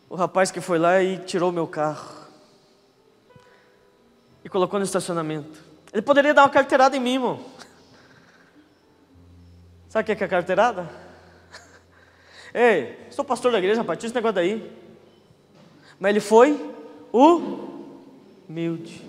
[0.10, 2.10] O rapaz que foi lá e tirou meu carro.
[4.44, 5.64] E colocou no estacionamento.
[5.94, 7.46] Ele poderia dar uma carteirada em mim, irmão.
[9.88, 10.90] Sabe o que é, a carteirada?
[12.56, 14.83] Ei, sou pastor da igreja, rapaz, tira esse negócio daí.
[16.04, 16.60] Mas ele foi
[17.14, 19.02] humilde.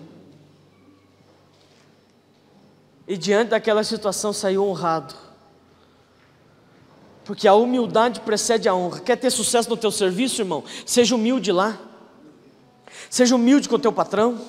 [3.08, 5.12] E diante daquela situação saiu honrado.
[7.24, 9.00] Porque a humildade precede a honra.
[9.00, 10.62] Quer ter sucesso no teu serviço, irmão?
[10.86, 11.76] Seja humilde lá.
[13.10, 14.40] Seja humilde com o teu patrão.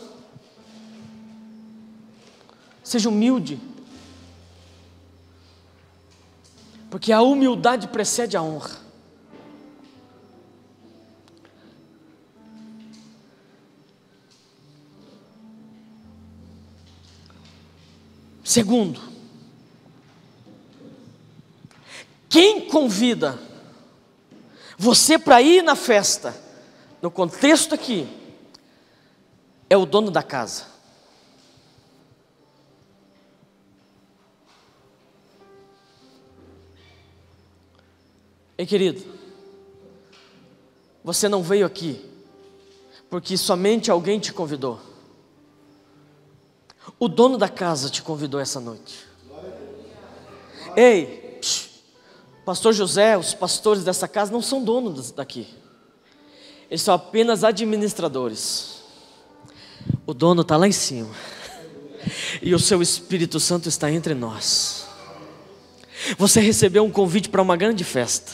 [2.84, 3.60] Seja humilde.
[6.91, 8.84] Porque a humildade precede a honra.
[18.45, 19.01] Segundo,
[22.29, 23.39] quem convida
[24.77, 26.39] você para ir na festa,
[27.01, 28.08] no contexto aqui,
[29.67, 30.67] é o dono da casa.
[38.55, 39.03] Ei, querido,
[41.03, 41.99] você não veio aqui
[43.10, 44.94] porque somente alguém te convidou.
[46.99, 49.05] O dono da casa te convidou essa noite.
[50.75, 51.39] Ei,
[52.45, 55.47] pastor José, os pastores dessa casa não são donos daqui.
[56.69, 58.81] Eles são apenas administradores.
[60.05, 61.13] O dono está lá em cima.
[62.41, 64.88] E o seu Espírito Santo está entre nós.
[66.17, 68.31] Você recebeu um convite para uma grande festa.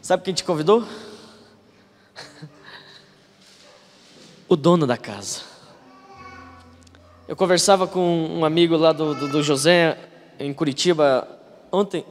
[0.00, 0.86] Sabe quem te convidou?
[4.48, 5.55] O dono da casa.
[7.28, 9.98] Eu conversava com um amigo lá do, do, do José,
[10.38, 11.26] em Curitiba,
[11.72, 12.04] ontem,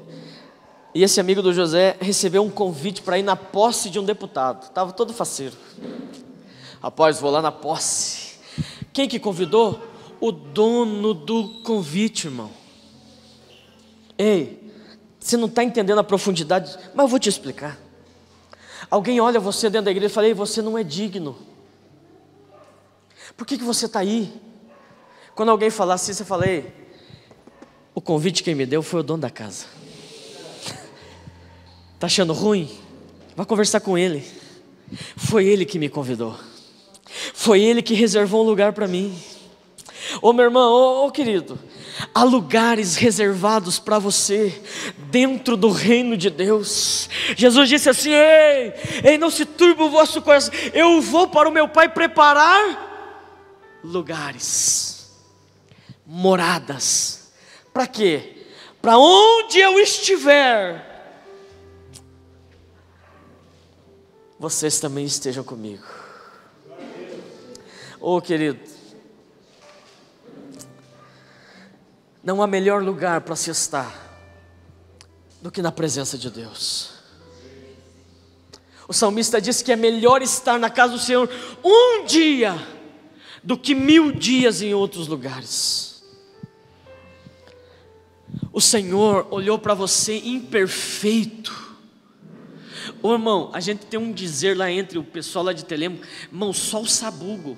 [0.93, 4.63] e esse amigo do José recebeu um convite para ir na posse de um deputado.
[4.63, 5.55] Estava todo faceiro.
[6.81, 8.39] Rapaz, vou lá na posse.
[8.91, 9.81] Quem que convidou?
[10.19, 12.49] O dono do convite, irmão.
[14.17, 14.69] Ei,
[15.17, 17.79] você não está entendendo a profundidade, mas eu vou te explicar.
[18.91, 21.37] Alguém olha você dentro da igreja e fala: Ei, você não é digno.
[23.37, 24.31] Por que, que você está aí?
[25.35, 26.73] Quando alguém falar assim, você fala: Ei,
[27.93, 29.65] o convite quem me deu foi o dono da casa.
[31.93, 32.69] Está achando ruim?
[33.35, 34.25] Vai conversar com ele.
[35.17, 36.37] Foi ele que me convidou.
[37.33, 39.17] Foi ele que reservou um lugar para mim.
[40.21, 41.59] Ô meu irmão, ô, ô querido,
[42.13, 44.61] há lugares reservados para você
[45.09, 47.09] dentro do reino de Deus.
[47.35, 51.51] Jesus disse assim: Ei, ei, não se turbe o vosso coração, eu vou para o
[51.51, 54.94] meu Pai preparar lugares,
[56.05, 57.31] moradas.
[57.73, 58.45] Para quê?
[58.81, 60.95] Para onde eu estiver,
[64.39, 65.83] vocês também estejam comigo.
[67.99, 68.59] Oh, querido,
[72.23, 74.03] não há melhor lugar para se estar
[75.41, 76.91] do que na presença de Deus.
[78.87, 81.29] O salmista diz que é melhor estar na casa do Senhor
[81.63, 82.55] um dia
[83.43, 85.94] do que mil dias em outros lugares.
[88.55, 91.75] O Senhor olhou para você imperfeito.
[93.03, 95.99] Ô irmão, a gente tem um dizer lá entre o pessoal lá de Telemo,
[96.31, 97.57] irmão, só o sabugo.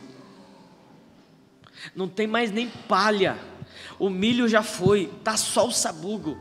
[1.95, 3.37] Não tem mais nem palha.
[3.99, 6.35] O milho já foi, tá só o sabugo.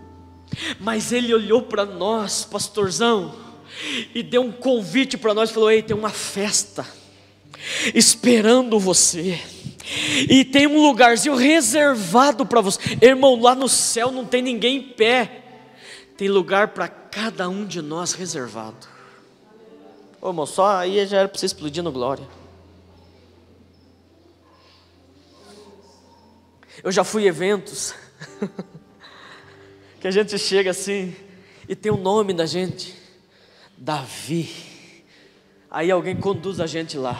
[0.80, 3.38] Mas ele olhou para nós, pastorzão,
[4.14, 6.86] e deu um convite para nós, falou: "Ei, tem uma festa
[7.94, 9.40] esperando você".
[10.28, 12.80] E tem um lugarzinho reservado para você.
[13.00, 15.42] Irmão, lá no céu não tem ninguém em pé.
[16.16, 18.88] Tem lugar para cada um de nós reservado.
[20.20, 22.26] Ô irmão, só aí já era para você explodir no glória.
[26.82, 27.94] Eu já fui eventos
[30.00, 31.14] que a gente chega assim
[31.68, 32.94] e tem o nome da gente,
[33.76, 34.50] Davi.
[35.70, 37.18] Aí alguém conduz a gente lá.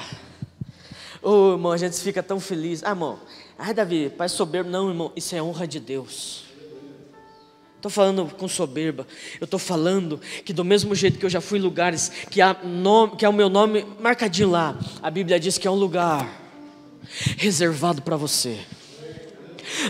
[1.26, 2.84] Ô oh, irmão, a gente fica tão feliz.
[2.84, 3.18] Ah, irmão,
[3.58, 4.70] ai Davi, pai soberbo.
[4.70, 6.44] Não, irmão, isso é honra de Deus.
[7.74, 9.04] Estou falando com soberba.
[9.40, 12.54] Eu estou falando que do mesmo jeito que eu já fui em lugares que há,
[12.62, 16.30] nome, que há o meu nome marcadinho lá, a Bíblia diz que é um lugar
[17.36, 18.60] reservado para você.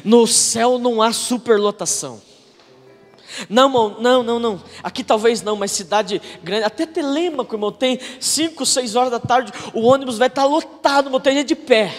[0.03, 2.23] No céu não há superlotação.
[3.49, 3.69] Não,
[4.01, 4.63] não, não, não.
[4.83, 9.53] Aqui talvez não, mas cidade grande, até Telemaco, irmão, tem 5, 6 horas da tarde,
[9.75, 11.93] o ônibus vai estar lotado, irmão, tem de pé.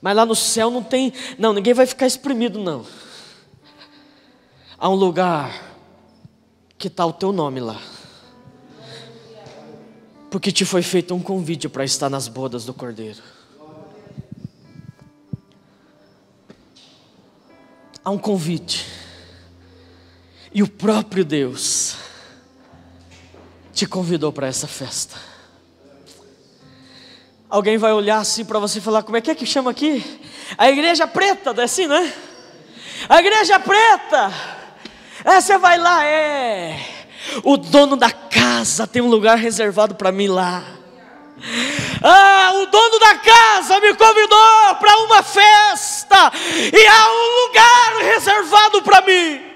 [0.00, 2.84] Mas lá no céu não tem, não, ninguém vai ficar exprimido, não.
[4.78, 5.52] Há um lugar
[6.76, 7.80] que está o teu nome lá.
[10.30, 13.22] Porque te foi feito um convite para estar nas bodas do Cordeiro.
[18.04, 18.86] há um convite.
[20.54, 21.96] E o próprio Deus
[23.72, 25.16] te convidou para essa festa.
[27.48, 30.20] Alguém vai olhar assim para você e falar: como é que é que chama aqui?
[30.58, 32.12] A igreja preta, é assim, né?
[33.08, 34.32] A igreja preta.
[35.24, 36.78] É, você vai lá, é.
[37.42, 40.64] O dono da casa tem um lugar reservado para mim lá.
[42.02, 46.32] Ah, o dono da casa me convidou para uma festa
[46.72, 49.51] e há um lugar reservado para mim.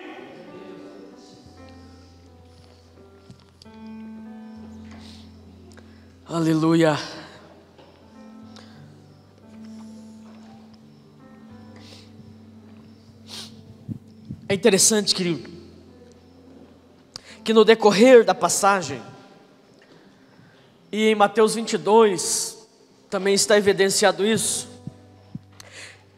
[6.29, 6.99] Aleluia.
[14.49, 15.49] É interessante, querido,
[17.45, 19.01] que no decorrer da passagem,
[20.91, 22.57] e em Mateus 22
[23.09, 24.69] também está evidenciado isso,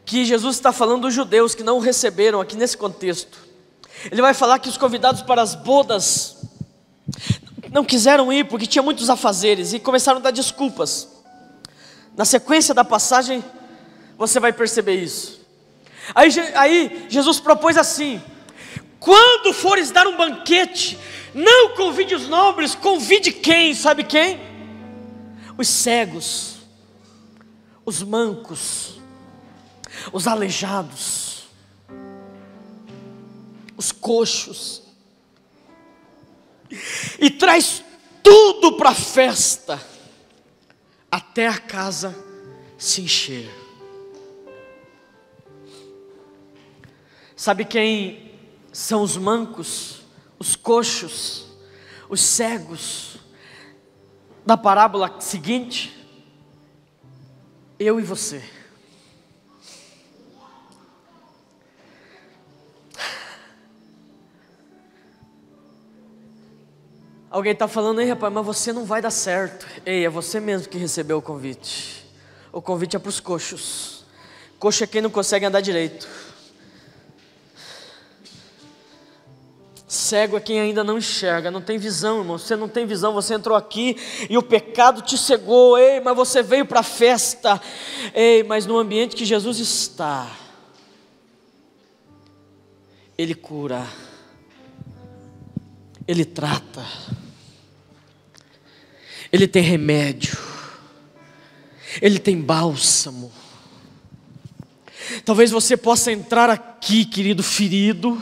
[0.03, 3.37] que Jesus está falando dos judeus que não o receberam aqui nesse contexto.
[4.11, 6.38] Ele vai falar que os convidados para as bodas
[7.71, 11.07] não quiseram ir porque tinha muitos afazeres e começaram a dar desculpas.
[12.15, 13.43] Na sequência da passagem,
[14.17, 15.39] você vai perceber isso.
[16.13, 18.21] Aí, aí Jesus propôs assim:
[18.99, 20.97] quando fores dar um banquete,
[21.33, 23.73] não convide os nobres, convide quem?
[23.73, 24.49] Sabe quem?
[25.59, 26.55] os cegos,
[27.85, 28.97] os mancos,
[30.13, 31.49] os aleijados,
[33.75, 34.83] os coxos,
[37.19, 37.83] e traz
[38.23, 39.81] tudo para a festa,
[41.11, 42.15] até a casa
[42.77, 43.49] se encher.
[47.35, 48.33] Sabe quem
[48.71, 50.01] são os mancos,
[50.37, 51.47] os coxos,
[52.09, 53.17] os cegos,
[54.45, 55.95] da parábola seguinte,
[57.77, 58.43] eu e você.
[67.29, 69.67] Alguém está falando, ei rapaz, mas você não vai dar certo.
[69.85, 72.05] Ei, é você mesmo que recebeu o convite.
[72.51, 74.03] O convite é para os coxos.
[74.57, 76.07] Coxo é quem não consegue andar direito.
[79.87, 82.37] Cego é quem ainda não enxerga, não tem visão, irmão.
[82.37, 83.97] Você não tem visão, você entrou aqui
[84.29, 85.79] e o pecado te cegou.
[85.79, 87.59] Ei, mas você veio para a festa.
[88.13, 90.31] Ei, mas no ambiente que Jesus está,
[93.17, 93.87] Ele cura,
[96.07, 96.85] Ele trata,
[99.31, 100.37] Ele tem remédio,
[102.01, 103.31] Ele tem bálsamo.
[105.25, 108.21] Talvez você possa entrar aqui, querido, ferido,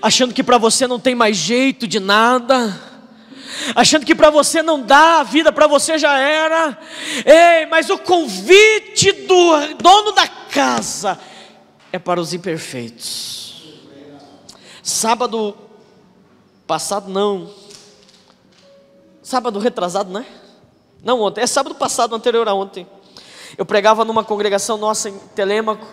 [0.00, 2.80] achando que para você não tem mais jeito de nada,
[3.74, 6.78] achando que para você não dá, a vida para você já era.
[7.24, 11.18] Ei, mas o convite do dono da casa
[11.92, 13.62] é para os imperfeitos.
[14.82, 15.56] Sábado
[16.66, 17.50] passado não.
[19.26, 20.24] Sábado retrasado, né?
[21.02, 22.86] Não ontem, é sábado passado, anterior a ontem.
[23.58, 25.84] Eu pregava numa congregação nossa em Telêmaco.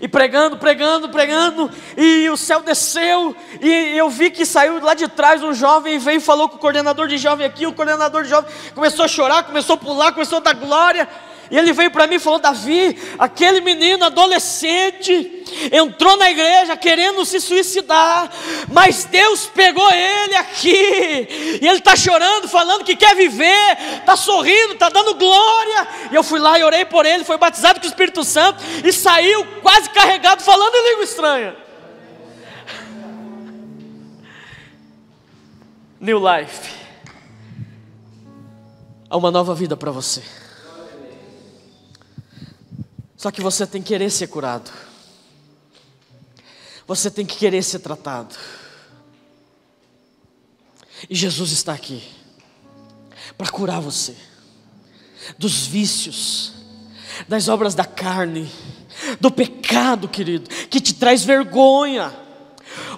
[0.00, 5.08] E pregando, pregando, pregando, e o céu desceu, e eu vi que saiu lá de
[5.08, 7.66] trás um jovem e veio e falou com o coordenador de jovem aqui.
[7.66, 11.08] O coordenador de jovem começou a chorar, começou a pular, começou a dar glória.
[11.50, 17.24] E ele veio para mim e falou: Davi, aquele menino adolescente entrou na igreja querendo
[17.24, 18.30] se suicidar,
[18.70, 24.74] mas Deus pegou ele aqui, e ele está chorando, falando que quer viver, está sorrindo,
[24.74, 25.88] está dando glória.
[26.10, 28.92] E eu fui lá e orei por ele, foi batizado com o Espírito Santo e
[28.92, 31.56] saiu quase carregado, falando em língua estranha.
[35.98, 36.76] New life.
[39.10, 40.22] Há uma nova vida para você.
[43.18, 44.70] Só que você tem que querer ser curado.
[46.86, 48.36] Você tem que querer ser tratado.
[51.10, 52.02] E Jesus está aqui
[53.36, 54.16] para curar você
[55.36, 56.52] dos vícios,
[57.26, 58.50] das obras da carne,
[59.20, 62.14] do pecado, querido, que te traz vergonha.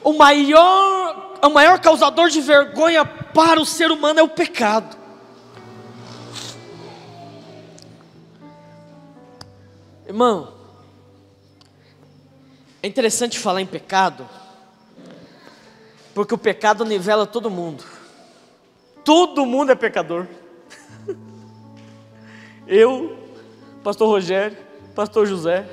[0.04, 4.99] O maior, o maior causador de vergonha para o ser humano é o pecado.
[10.10, 10.52] Irmão,
[12.82, 14.28] é interessante falar em pecado,
[16.12, 17.84] porque o pecado nivela todo mundo.
[19.04, 20.26] Todo mundo é pecador.
[22.66, 23.16] Eu,
[23.84, 24.58] pastor Rogério,
[24.96, 25.64] pastor José,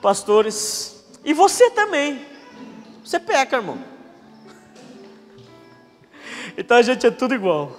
[0.00, 2.24] pastores, e você também.
[3.04, 3.82] Você peca, irmão.
[6.56, 7.76] Então a gente é tudo igual.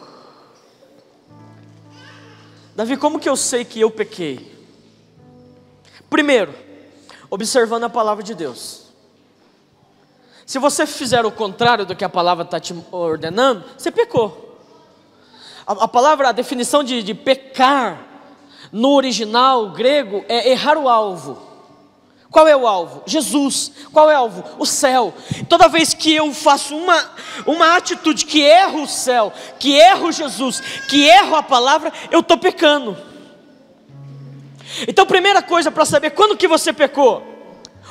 [2.76, 4.57] Davi, como que eu sei que eu pequei?
[6.10, 6.54] Primeiro,
[7.30, 8.88] observando a palavra de Deus.
[10.46, 14.58] Se você fizer o contrário do que a palavra está te ordenando, você pecou.
[15.66, 18.00] A, a palavra, a definição de, de pecar
[18.72, 21.46] no original grego é errar o alvo.
[22.30, 23.04] Qual é o alvo?
[23.06, 23.72] Jesus.
[23.92, 24.44] Qual é o alvo?
[24.58, 25.14] O céu.
[25.48, 27.10] Toda vez que eu faço uma,
[27.46, 32.38] uma atitude que erro o céu, que erro Jesus, que erro a palavra, eu estou
[32.38, 32.98] pecando.
[34.88, 37.24] Então, primeira coisa para saber quando que você pecou,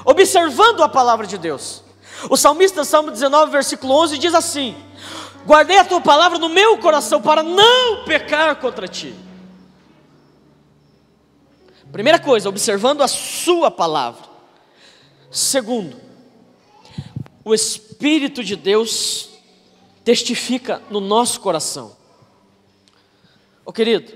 [0.05, 1.83] observando a palavra de Deus.
[2.31, 4.77] O salmista, Salmo 19, versículo 11, diz assim:
[5.47, 9.15] Guardei a tua palavra no meu coração para não pecar contra ti.
[11.93, 14.25] Primeira coisa, observando a sua palavra.
[15.31, 15.97] Segundo,
[17.45, 19.31] o Espírito de Deus
[20.05, 21.97] testifica no nosso coração.
[23.65, 24.13] Ô querido,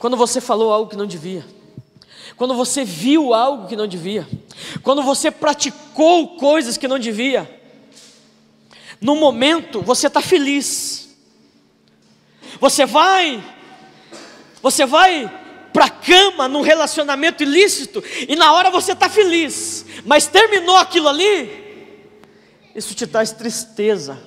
[0.00, 1.44] quando você falou algo que não devia,
[2.34, 4.26] quando você viu algo que não devia,
[4.82, 7.60] quando você praticou coisas que não devia,
[8.98, 11.14] no momento você está feliz,
[12.58, 13.44] você vai,
[14.62, 15.30] você vai
[15.70, 21.08] para a cama num relacionamento ilícito e na hora você está feliz, mas terminou aquilo
[21.08, 21.94] ali,
[22.74, 24.18] isso te traz tristeza,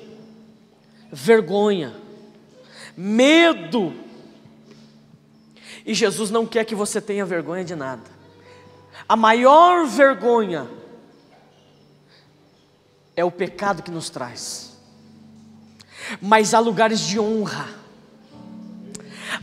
[1.12, 1.96] vergonha,
[2.96, 4.03] medo,
[5.86, 8.04] e Jesus não quer que você tenha vergonha de nada.
[9.08, 10.68] A maior vergonha
[13.16, 14.78] é o pecado que nos traz.
[16.22, 17.68] Mas há lugares de honra,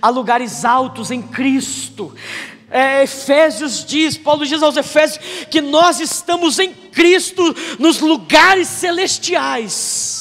[0.00, 2.14] há lugares altos em Cristo.
[2.70, 7.42] É, Efésios diz, Paulo diz aos Efésios, que nós estamos em Cristo
[7.78, 10.19] nos lugares celestiais.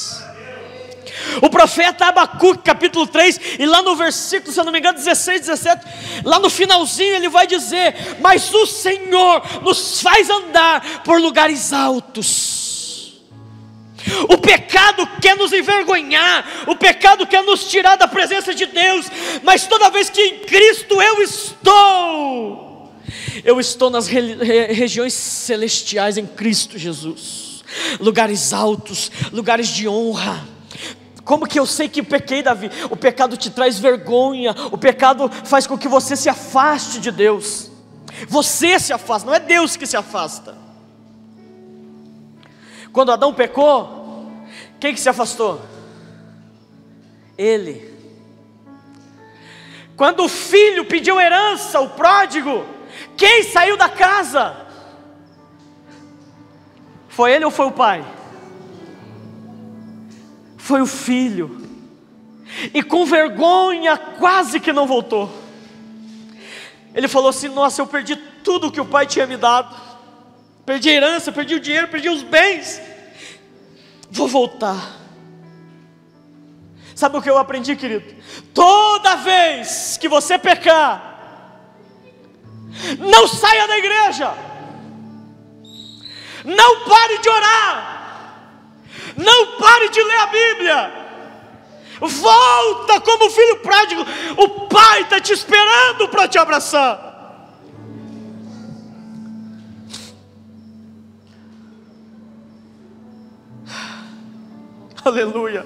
[1.41, 5.41] O profeta Abacuque, capítulo 3, e lá no versículo, se eu não me engano, 16,
[5.41, 5.85] 17,
[6.23, 12.69] lá no finalzinho ele vai dizer: Mas o Senhor nos faz andar por lugares altos.
[14.29, 19.05] O pecado quer nos envergonhar, o pecado quer nos tirar da presença de Deus,
[19.43, 22.93] mas toda vez que em Cristo eu estou,
[23.43, 24.35] eu estou nas re
[24.73, 27.63] regiões celestiais em Cristo Jesus,
[27.99, 30.58] lugares altos, lugares de honra.
[31.29, 32.71] Como que eu sei que pequei, Davi?
[32.89, 37.69] O pecado te traz vergonha, o pecado faz com que você se afaste de Deus.
[38.27, 40.57] Você se afasta, não é Deus que se afasta.
[42.91, 44.25] Quando Adão pecou,
[44.79, 45.61] quem que se afastou?
[47.37, 47.93] Ele.
[49.95, 52.65] Quando o filho pediu herança, o pródigo,
[53.15, 54.65] quem saiu da casa?
[57.07, 58.03] Foi ele ou foi o pai?
[60.69, 61.67] Foi o filho.
[62.73, 65.29] E com vergonha quase que não voltou.
[66.93, 69.89] Ele falou assim: Nossa, eu perdi tudo que o pai tinha me dado
[70.69, 72.79] perdi a herança, perdi o dinheiro, perdi os bens.
[74.11, 74.99] Vou voltar.
[76.93, 78.15] Sabe o que eu aprendi, querido?
[78.53, 81.01] Toda vez que você pecar,
[82.99, 84.31] não saia da igreja,
[86.45, 87.98] não pare de orar,
[89.17, 90.91] não pare de ler a Bíblia,
[92.01, 94.05] volta como filho prático,
[94.37, 97.09] o pai está te esperando para te abraçar.
[105.03, 105.65] Aleluia.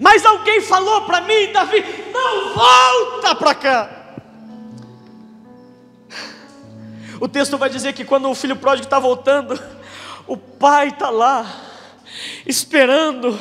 [0.00, 3.90] Mas alguém falou para mim, Davi, não volta para cá.
[7.20, 9.54] O texto vai dizer que quando o filho pródigo está voltando,
[10.26, 11.62] o pai está lá,
[12.46, 13.38] esperando,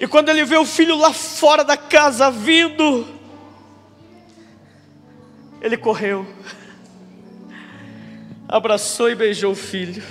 [0.00, 3.06] e quando ele vê o filho lá fora da casa vindo,
[5.60, 6.26] ele correu,
[8.48, 10.02] abraçou e beijou o filho.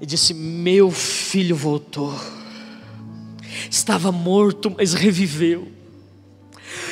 [0.00, 2.14] E disse: Meu filho voltou,
[3.70, 5.77] estava morto, mas reviveu.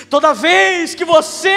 [0.08, 1.54] Toda vez que você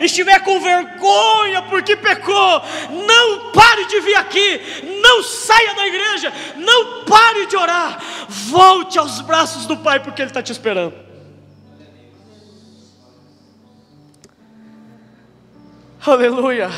[0.00, 2.62] estiver com vergonha porque pecou,
[3.06, 4.60] não pare de vir aqui,
[5.00, 10.30] não saia da igreja, não pare de orar, volte aos braços do Pai porque Ele
[10.30, 10.94] está te esperando.
[16.04, 16.68] Aleluia.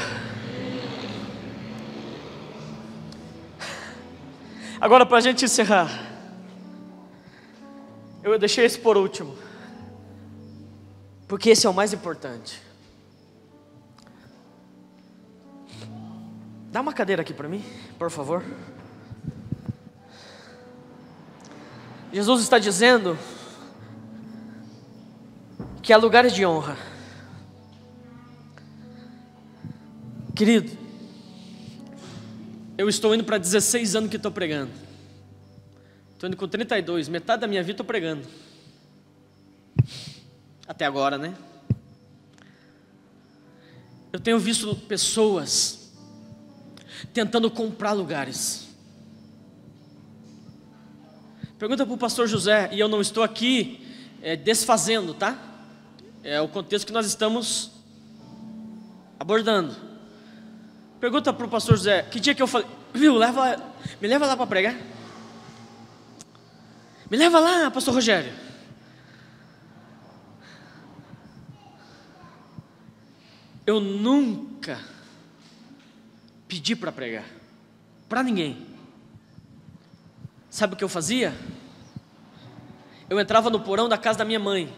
[4.79, 5.89] Agora, para a gente encerrar,
[8.23, 9.35] eu deixei esse por último,
[11.27, 12.61] porque esse é o mais importante.
[16.71, 17.65] Dá uma cadeira aqui para mim,
[17.99, 18.45] por favor.
[22.13, 23.19] Jesus está dizendo
[25.83, 26.77] que há lugares de honra.
[30.35, 30.77] Querido,
[32.77, 34.73] eu estou indo para 16 anos que estou pregando.
[36.13, 38.27] Estou indo com 32, metade da minha vida estou pregando.
[40.67, 41.35] Até agora, né?
[44.13, 45.93] Eu tenho visto pessoas
[47.13, 48.69] tentando comprar lugares.
[51.59, 53.87] Pergunta para o pastor José, e eu não estou aqui
[54.23, 55.37] é, desfazendo, tá?
[56.23, 57.73] É o contexto que nós estamos
[59.19, 59.77] abordando.
[60.99, 63.63] Pergunta para o pastor José, que dia que eu falei, viu, leva,
[64.01, 64.77] me leva lá para pregar.
[67.11, 68.44] Me leva lá, pastor Rogério.
[73.67, 74.79] Eu nunca
[76.47, 77.25] pedi para pregar,
[78.09, 78.67] para ninguém.
[80.51, 81.35] Sabe o que eu fazia?
[83.09, 84.73] Eu entrava no porão da casa da minha mãe,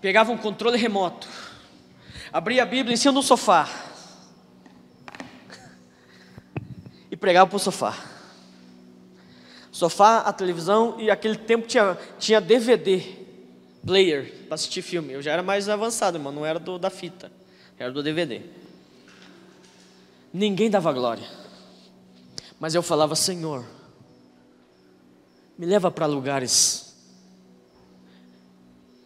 [0.00, 1.28] pegava um controle remoto,
[2.32, 3.68] abria a Bíblia em cima do sofá,
[7.10, 7.96] e pregava para o sofá.
[9.70, 13.25] Sofá, a televisão e aquele tempo tinha, tinha DVD,
[13.86, 15.12] player, para assistir filme.
[15.12, 17.30] Eu já era mais avançado, irmão, não era do, da fita,
[17.78, 18.42] era do DVD.
[20.32, 21.26] Ninguém dava glória,
[22.58, 23.64] mas eu falava: Senhor,
[25.56, 26.94] me leva para lugares,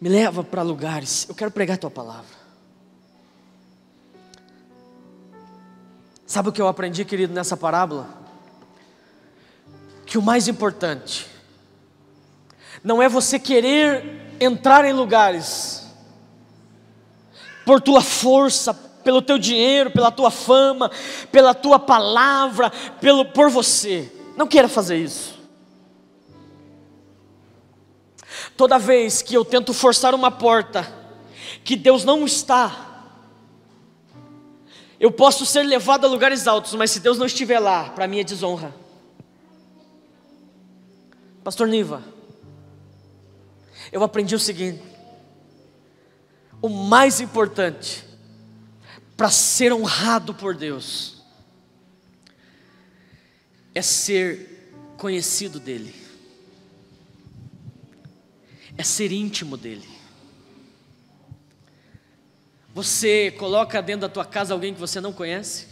[0.00, 2.40] me leva para lugares, eu quero pregar a tua palavra.
[6.26, 8.08] Sabe o que eu aprendi, querido, nessa parábola?
[10.06, 11.26] Que o mais importante
[12.84, 15.86] não é você querer entrar em lugares
[17.64, 20.90] por tua força, pelo teu dinheiro, pela tua fama,
[21.30, 22.70] pela tua palavra,
[23.00, 24.10] pelo por você.
[24.36, 25.38] Não queira fazer isso.
[28.56, 30.90] Toda vez que eu tento forçar uma porta
[31.62, 32.90] que Deus não está,
[35.00, 38.20] Eu posso ser levado a lugares altos, mas se Deus não estiver lá, para mim
[38.20, 38.74] é desonra.
[41.42, 42.04] Pastor Niva,
[43.92, 44.82] eu aprendi o seguinte:
[46.60, 48.04] o mais importante
[49.16, 51.22] para ser honrado por Deus
[53.74, 55.94] é ser conhecido dEle,
[58.76, 60.00] é ser íntimo dEle.
[62.72, 65.66] Você coloca dentro da tua casa alguém que você não conhece?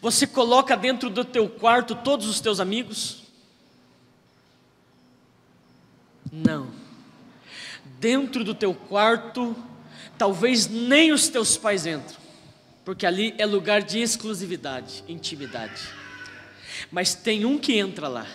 [0.00, 3.27] Você coloca dentro do teu quarto todos os teus amigos?
[6.32, 6.70] Não.
[7.98, 9.56] Dentro do teu quarto,
[10.16, 12.16] talvez nem os teus pais entram,
[12.84, 15.82] porque ali é lugar de exclusividade, intimidade.
[16.90, 18.26] Mas tem um que entra lá.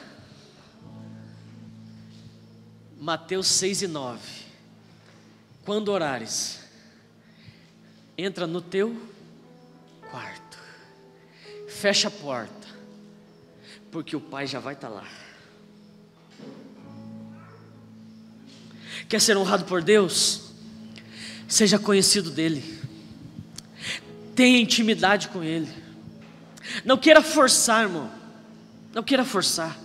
[3.00, 4.44] Mateus 6 e 9
[5.66, 6.60] quando orares,
[8.18, 8.96] entra no teu
[10.12, 10.60] quarto,
[11.70, 12.68] fecha a porta,
[13.92, 15.08] porque o Pai já vai estar tá lá.
[19.14, 20.42] Quer ser honrado por Deus?
[21.48, 22.64] Seja conhecido dEle,
[24.34, 25.70] tenha intimidade com Ele,
[26.84, 28.10] não queira forçar, irmão,
[28.92, 29.78] não queira forçar,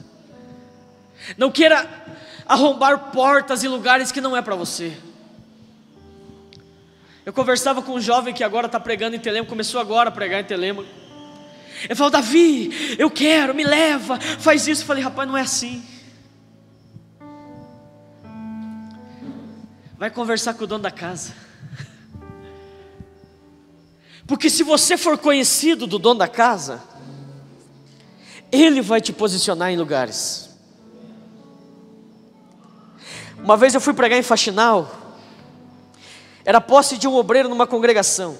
[1.36, 1.86] não queira
[2.46, 4.96] arrombar portas e lugares que não é para você.
[7.26, 10.40] Eu conversava com um jovem que agora está pregando em Telema, começou agora a pregar
[10.40, 10.86] em Telema.
[11.84, 14.84] Ele falou: Davi, eu quero, me leva, faz isso.
[14.84, 15.84] Eu falei: rapaz, não é assim.
[19.98, 21.34] Vai conversar com o dono da casa.
[24.28, 26.80] Porque se você for conhecido do dono da casa,
[28.52, 30.50] ele vai te posicionar em lugares.
[33.42, 34.88] Uma vez eu fui pregar em Faxinal,
[36.44, 38.38] era posse de um obreiro numa congregação.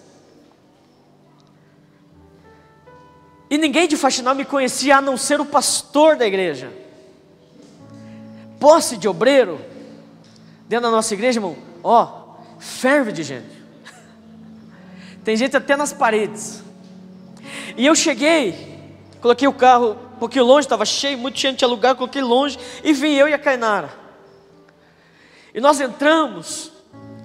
[3.50, 6.72] E ninguém de Faxinal me conhecia a não ser o pastor da igreja.
[8.60, 9.60] Posse de obreiro,
[10.68, 13.58] dentro da nossa igreja, irmão, ó, ferve de gente.
[15.24, 16.62] Tem gente até nas paredes.
[17.76, 18.78] E eu cheguei,
[19.20, 22.92] coloquei o carro um pouquinho longe, estava cheio, muito cheio, tinha lugar, coloquei longe, e
[22.92, 23.90] vim eu e a Cainara.
[25.54, 26.70] E nós entramos,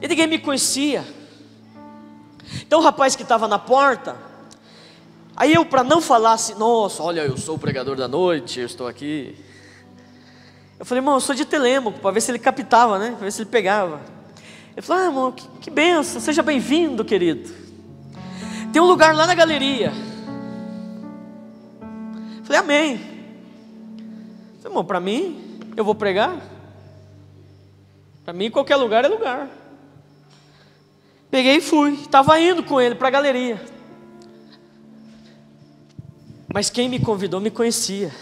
[0.02, 1.04] e ninguém me conhecia.
[2.62, 4.16] Então o rapaz que estava na porta,
[5.36, 8.66] aí eu para não falar assim, nossa, olha, eu sou o pregador da noite, eu
[8.66, 9.36] estou aqui.
[10.84, 13.12] Eu falei, irmão, eu sou de Telêmaco, para ver se ele captava, né?
[13.12, 14.02] Para ver se ele pegava.
[14.76, 17.50] Ele falou, ah, irmão, que, que benção, seja bem-vindo, querido.
[18.74, 19.94] Tem um lugar lá na galeria.
[22.38, 22.92] Eu falei, amém.
[22.96, 23.00] Eu
[24.58, 26.36] falei, irmão, para mim, eu vou pregar.
[28.26, 29.48] Para mim, qualquer lugar é lugar.
[31.32, 31.94] Peguei e fui.
[31.94, 33.62] Estava indo com ele para a galeria.
[36.54, 38.14] Mas quem me convidou me conhecia.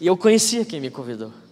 [0.00, 1.42] E eu conhecia quem me convidou.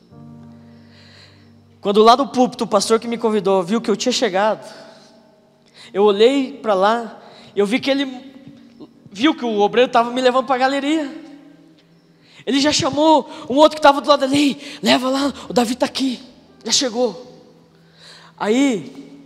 [1.82, 4.72] Quando lá do púlpito o pastor que me convidou viu que eu tinha chegado,
[5.92, 7.20] eu olhei para lá,
[7.56, 8.06] eu vi que ele
[9.10, 11.12] viu que o obreiro estava me levando para a galeria.
[12.46, 15.86] Ele já chamou um outro que estava do lado ali, leva lá, o Davi está
[15.86, 16.20] aqui,
[16.64, 17.42] já chegou.
[18.38, 19.20] Aí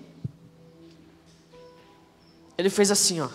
[2.56, 3.28] ele fez assim, ó.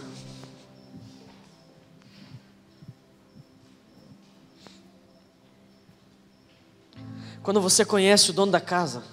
[7.44, 9.04] Quando você conhece o dono da casa,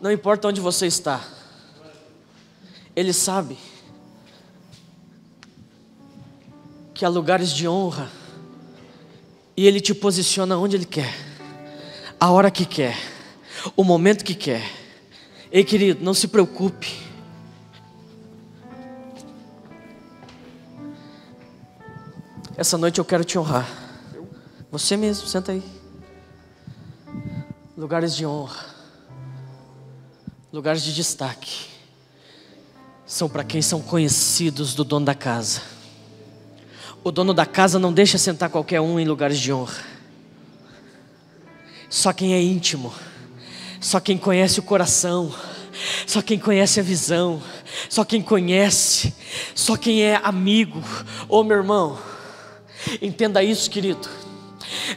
[0.00, 1.20] não importa onde você está,
[2.94, 3.58] ele sabe
[6.94, 8.10] que há lugares de honra
[9.56, 11.12] e ele te posiciona onde ele quer,
[12.18, 12.96] a hora que quer,
[13.76, 14.62] o momento que quer.
[15.50, 17.10] Ei, querido, não se preocupe.
[22.56, 23.68] Essa noite eu quero te honrar.
[24.70, 25.79] Você mesmo, senta aí.
[27.80, 28.66] Lugares de honra,
[30.52, 31.64] lugares de destaque,
[33.06, 35.62] são para quem são conhecidos do dono da casa.
[37.02, 39.82] O dono da casa não deixa sentar qualquer um em lugares de honra.
[41.88, 42.92] Só quem é íntimo,
[43.80, 45.34] só quem conhece o coração,
[46.06, 47.42] só quem conhece a visão,
[47.88, 49.14] só quem conhece,
[49.54, 50.80] só quem é amigo.
[51.26, 51.98] Ô oh, meu irmão,
[53.00, 54.06] Entenda isso, querido.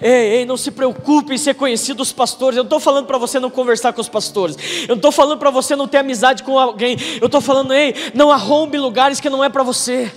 [0.02, 2.58] Ei, ei, não se preocupe em ser conhecido dos pastores.
[2.58, 4.58] Eu não estou falando para você não conversar com os pastores.
[4.84, 6.98] Eu não estou falando para você não ter amizade com alguém.
[7.22, 10.12] Eu estou falando, ei, não arrombe lugares que não é para você.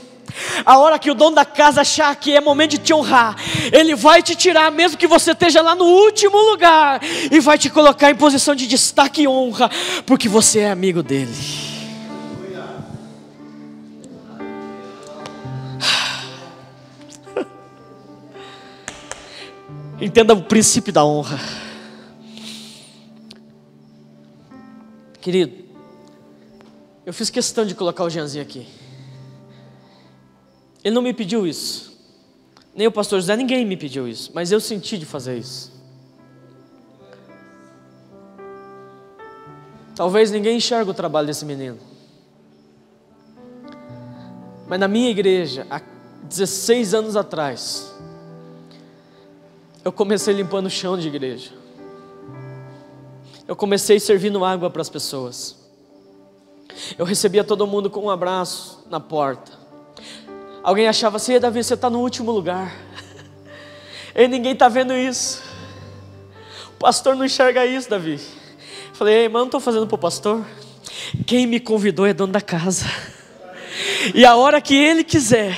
[0.65, 3.37] A hora que o dono da casa achar que é momento de te honrar,
[3.73, 7.01] ele vai te tirar, mesmo que você esteja lá no último lugar,
[7.31, 9.71] e vai te colocar em posição de destaque e honra,
[10.05, 11.35] porque você é amigo dele.
[20.01, 21.39] Entenda o princípio da honra.
[25.23, 25.65] Querido,
[27.07, 28.67] eu fiz questão de colocar o Jeanzinho aqui.
[30.85, 31.99] Ele não me pediu isso.
[32.75, 34.31] Nem o pastor José, ninguém me pediu isso.
[34.35, 35.73] Mas eu senti de fazer isso.
[39.95, 41.79] Talvez ninguém enxergue o trabalho desse menino.
[44.69, 45.81] Mas na minha igreja, há
[46.25, 47.96] 16 anos atrás,
[49.87, 51.53] eu comecei limpando o chão de igreja.
[53.47, 55.57] Eu comecei servindo água para as pessoas.
[56.99, 59.53] Eu recebia todo mundo com um abraço na porta.
[60.61, 62.75] Alguém achava assim, Davi, você está no último lugar.
[64.13, 65.41] E ninguém está vendo isso.
[66.75, 68.19] O pastor não enxerga isso, Davi.
[68.93, 70.45] Falei, ei, mas não estou fazendo para o pastor.
[71.25, 72.87] Quem me convidou é dono da casa.
[74.15, 75.55] E a hora que ele quiser,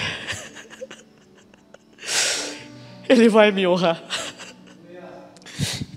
[3.09, 4.03] ele vai me honrar.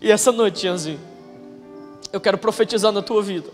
[0.02, 1.00] E essa noite, Janzinho,
[2.12, 3.50] eu quero profetizar na tua vida.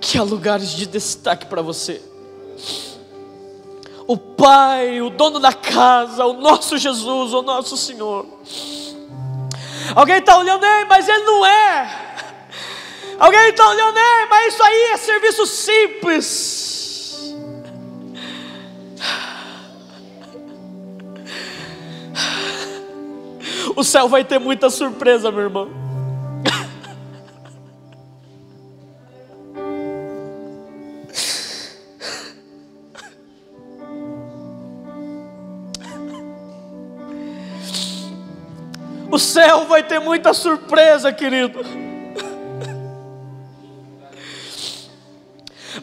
[0.00, 2.02] Que há lugares de destaque para você
[4.06, 8.26] o Pai, o dono da casa, o nosso Jesus, o nosso Senhor.
[9.94, 12.11] Alguém está olhando, Ei, mas ele não é.
[13.18, 17.34] Alguém está olhando, Ei, mas isso aí é serviço simples.
[23.74, 25.70] O céu vai ter muita surpresa, meu irmão.
[39.10, 41.81] O céu vai ter muita surpresa, querido.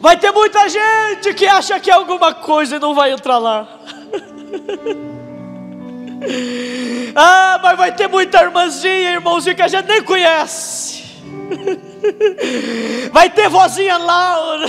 [0.00, 3.68] Vai ter muita gente que acha que é alguma coisa e não vai entrar lá.
[7.14, 11.02] Ah, mas vai ter muita irmãzinha, irmãozinho que a gente nem conhece.
[13.12, 14.66] Vai ter vozinha Laura,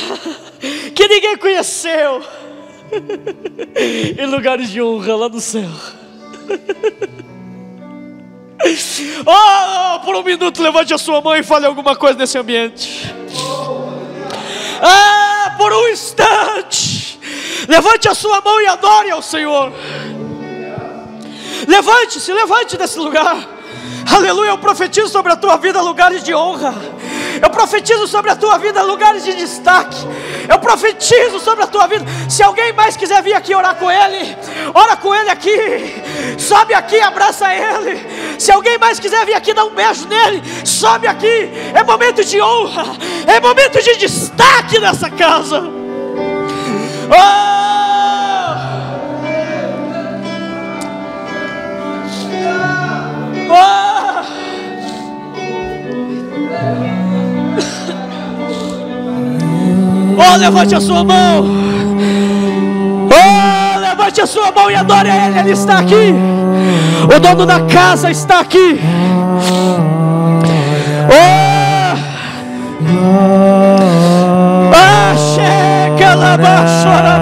[0.95, 2.23] que ninguém conheceu.
[4.17, 5.69] Em lugares de honra lá no céu.
[9.25, 13.13] Oh, por um minuto, levante a sua mão e fale alguma coisa nesse ambiente.
[14.81, 17.19] Ah, por um instante,
[17.67, 19.71] levante a sua mão e adore ao Senhor.
[21.67, 23.60] Levante-se, levante desse lugar.
[24.09, 26.73] Aleluia, eu profetizo sobre a tua vida lugares de honra.
[27.41, 29.97] Eu profetizo sobre a tua vida lugares de destaque.
[30.47, 32.05] Eu profetizo sobre a tua vida.
[32.29, 34.37] Se alguém mais quiser vir aqui orar com ele,
[34.73, 36.01] ora com ele aqui.
[36.37, 38.05] Sobe aqui, abraça ele.
[38.39, 41.51] Se alguém mais quiser vir aqui dar um beijo nele, sobe aqui.
[41.73, 42.85] É momento de honra.
[43.27, 45.63] É momento de destaque nessa casa.
[47.09, 47.51] Oh!
[53.53, 53.90] Oh!
[60.21, 61.45] Oh, levante a sua mão.
[63.09, 65.39] Oh, levante a sua mão e adore a Ele.
[65.39, 66.13] Ele está aqui.
[67.15, 68.79] O dono da casa está aqui.
[71.09, 71.31] Oh,
[74.73, 77.19] ah, chega, lava, chora,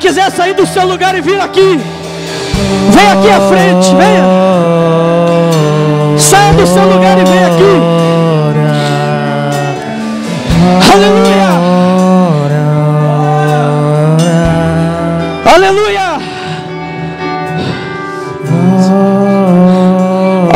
[0.00, 1.78] quiser sair do seu lugar e vir aqui,
[2.88, 4.24] vem aqui à frente, venha.
[6.18, 7.80] Saia do seu lugar e vem aqui.
[10.92, 11.50] Aleluia.
[15.54, 16.18] Aleluia.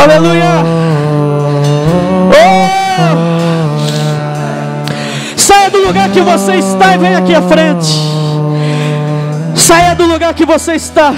[0.03, 0.65] Aleluia.
[2.31, 2.65] Oh.
[5.37, 8.14] Saia do lugar que você está e vem aqui à frente.
[9.75, 11.13] Saia do lugar que você está.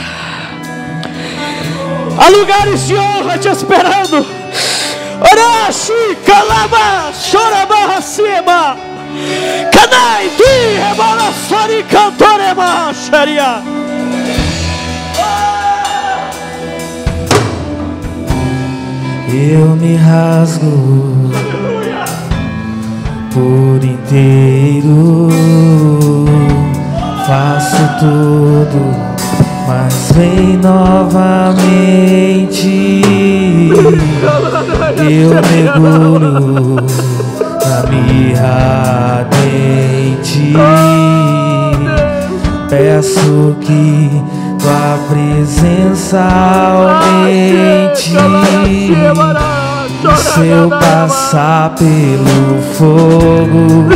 [2.18, 4.26] Há lugares de honra te esperando.
[5.30, 8.78] Orashi, calama, choraba, cima.
[9.70, 13.62] Canai, di, rebala, sori, cantorema, xaria.
[19.28, 21.30] Eu me rasgo
[23.34, 25.28] por inteiro
[27.27, 28.95] Faço tudo,
[29.66, 31.43] mas vem novamente.
[34.97, 36.77] Eu mergulho
[37.66, 40.55] na mirra dente.
[42.70, 44.22] Peço que
[44.61, 46.20] tua presença
[47.01, 48.14] aumente.
[48.68, 48.95] E
[50.16, 53.87] se eu passar pelo fogo,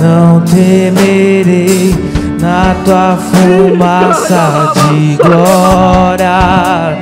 [0.00, 1.94] não temerei
[2.40, 6.96] na tua fumaça de glória.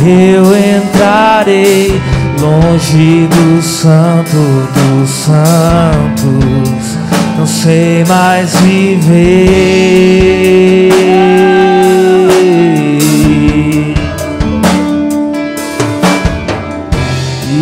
[0.00, 2.00] Eu entrarei
[2.40, 4.36] longe do santo
[4.72, 6.96] dos santos,
[7.36, 9.88] não sei mais viver.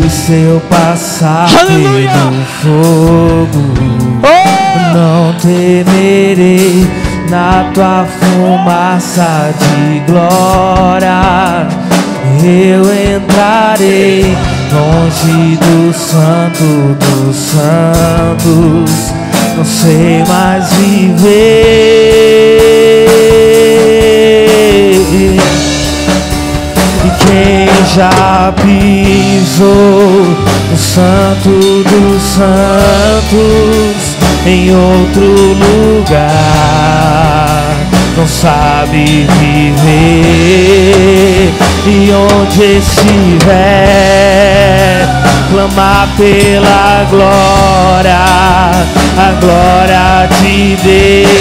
[0.04, 2.10] E se eu passar Aleluia!
[2.10, 3.76] pelo fogo,
[4.94, 6.86] não temerei
[7.30, 11.66] na tua fumaça de glória.
[12.42, 12.82] Eu
[13.16, 14.36] entrarei
[14.72, 18.90] longe do santo dos santos,
[19.56, 21.46] não sei mais viver.
[27.04, 30.26] E quem já pisou
[30.70, 31.50] no santo
[31.84, 34.05] dos santos
[34.46, 35.24] em outro
[35.54, 36.36] lugar.
[38.16, 40.32] Não sabe viver
[41.86, 43.46] e onde estiver.
[45.50, 48.16] Clamar pela glória
[49.18, 51.36] a glória de Deus.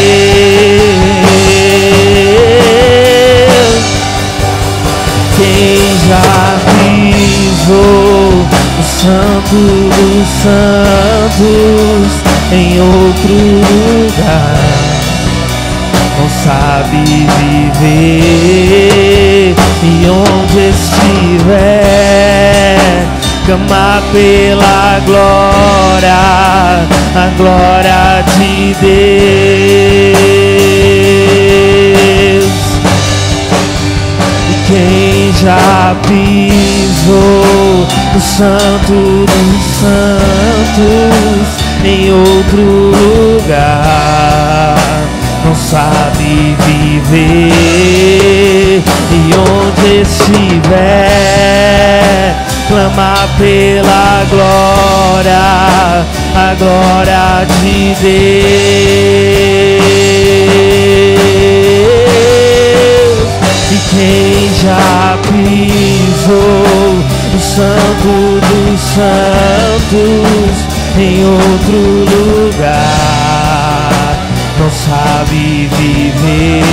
[5.38, 5.78] Quem
[6.08, 8.45] já pisou
[8.80, 9.58] o santo
[9.95, 14.55] dos santos em outro lugar.
[16.17, 16.97] Não sabe
[17.79, 21.95] viver e onde estiver.
[23.45, 25.85] Clamar pela glória
[27.15, 28.95] a glória de Deus.
[34.49, 44.75] E quem já pisou no santo dos santos em outro lugar.
[45.45, 47.51] Não sabe viver.
[49.11, 51.15] E onde estiver
[52.67, 56.05] clamar pela glória
[56.36, 58.25] a glória de Deus.
[63.71, 66.63] E quem já pisou
[67.33, 68.11] no santo
[68.41, 70.64] dos santos
[70.97, 72.85] em outro lugar.
[74.57, 76.63] Não sabe viver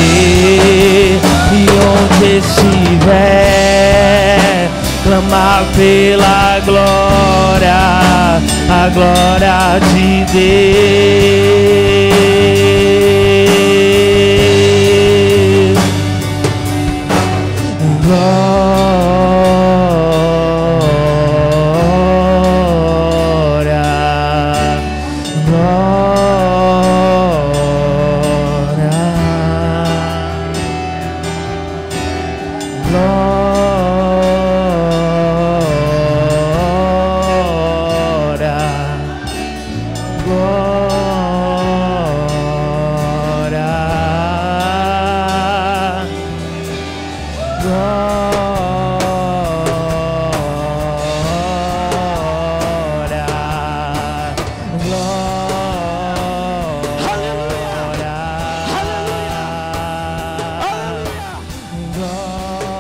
[1.53, 3.51] e onde estiver,
[5.03, 10.63] clamar pela glória, a glória de Deus.
[18.07, 18.52] Glória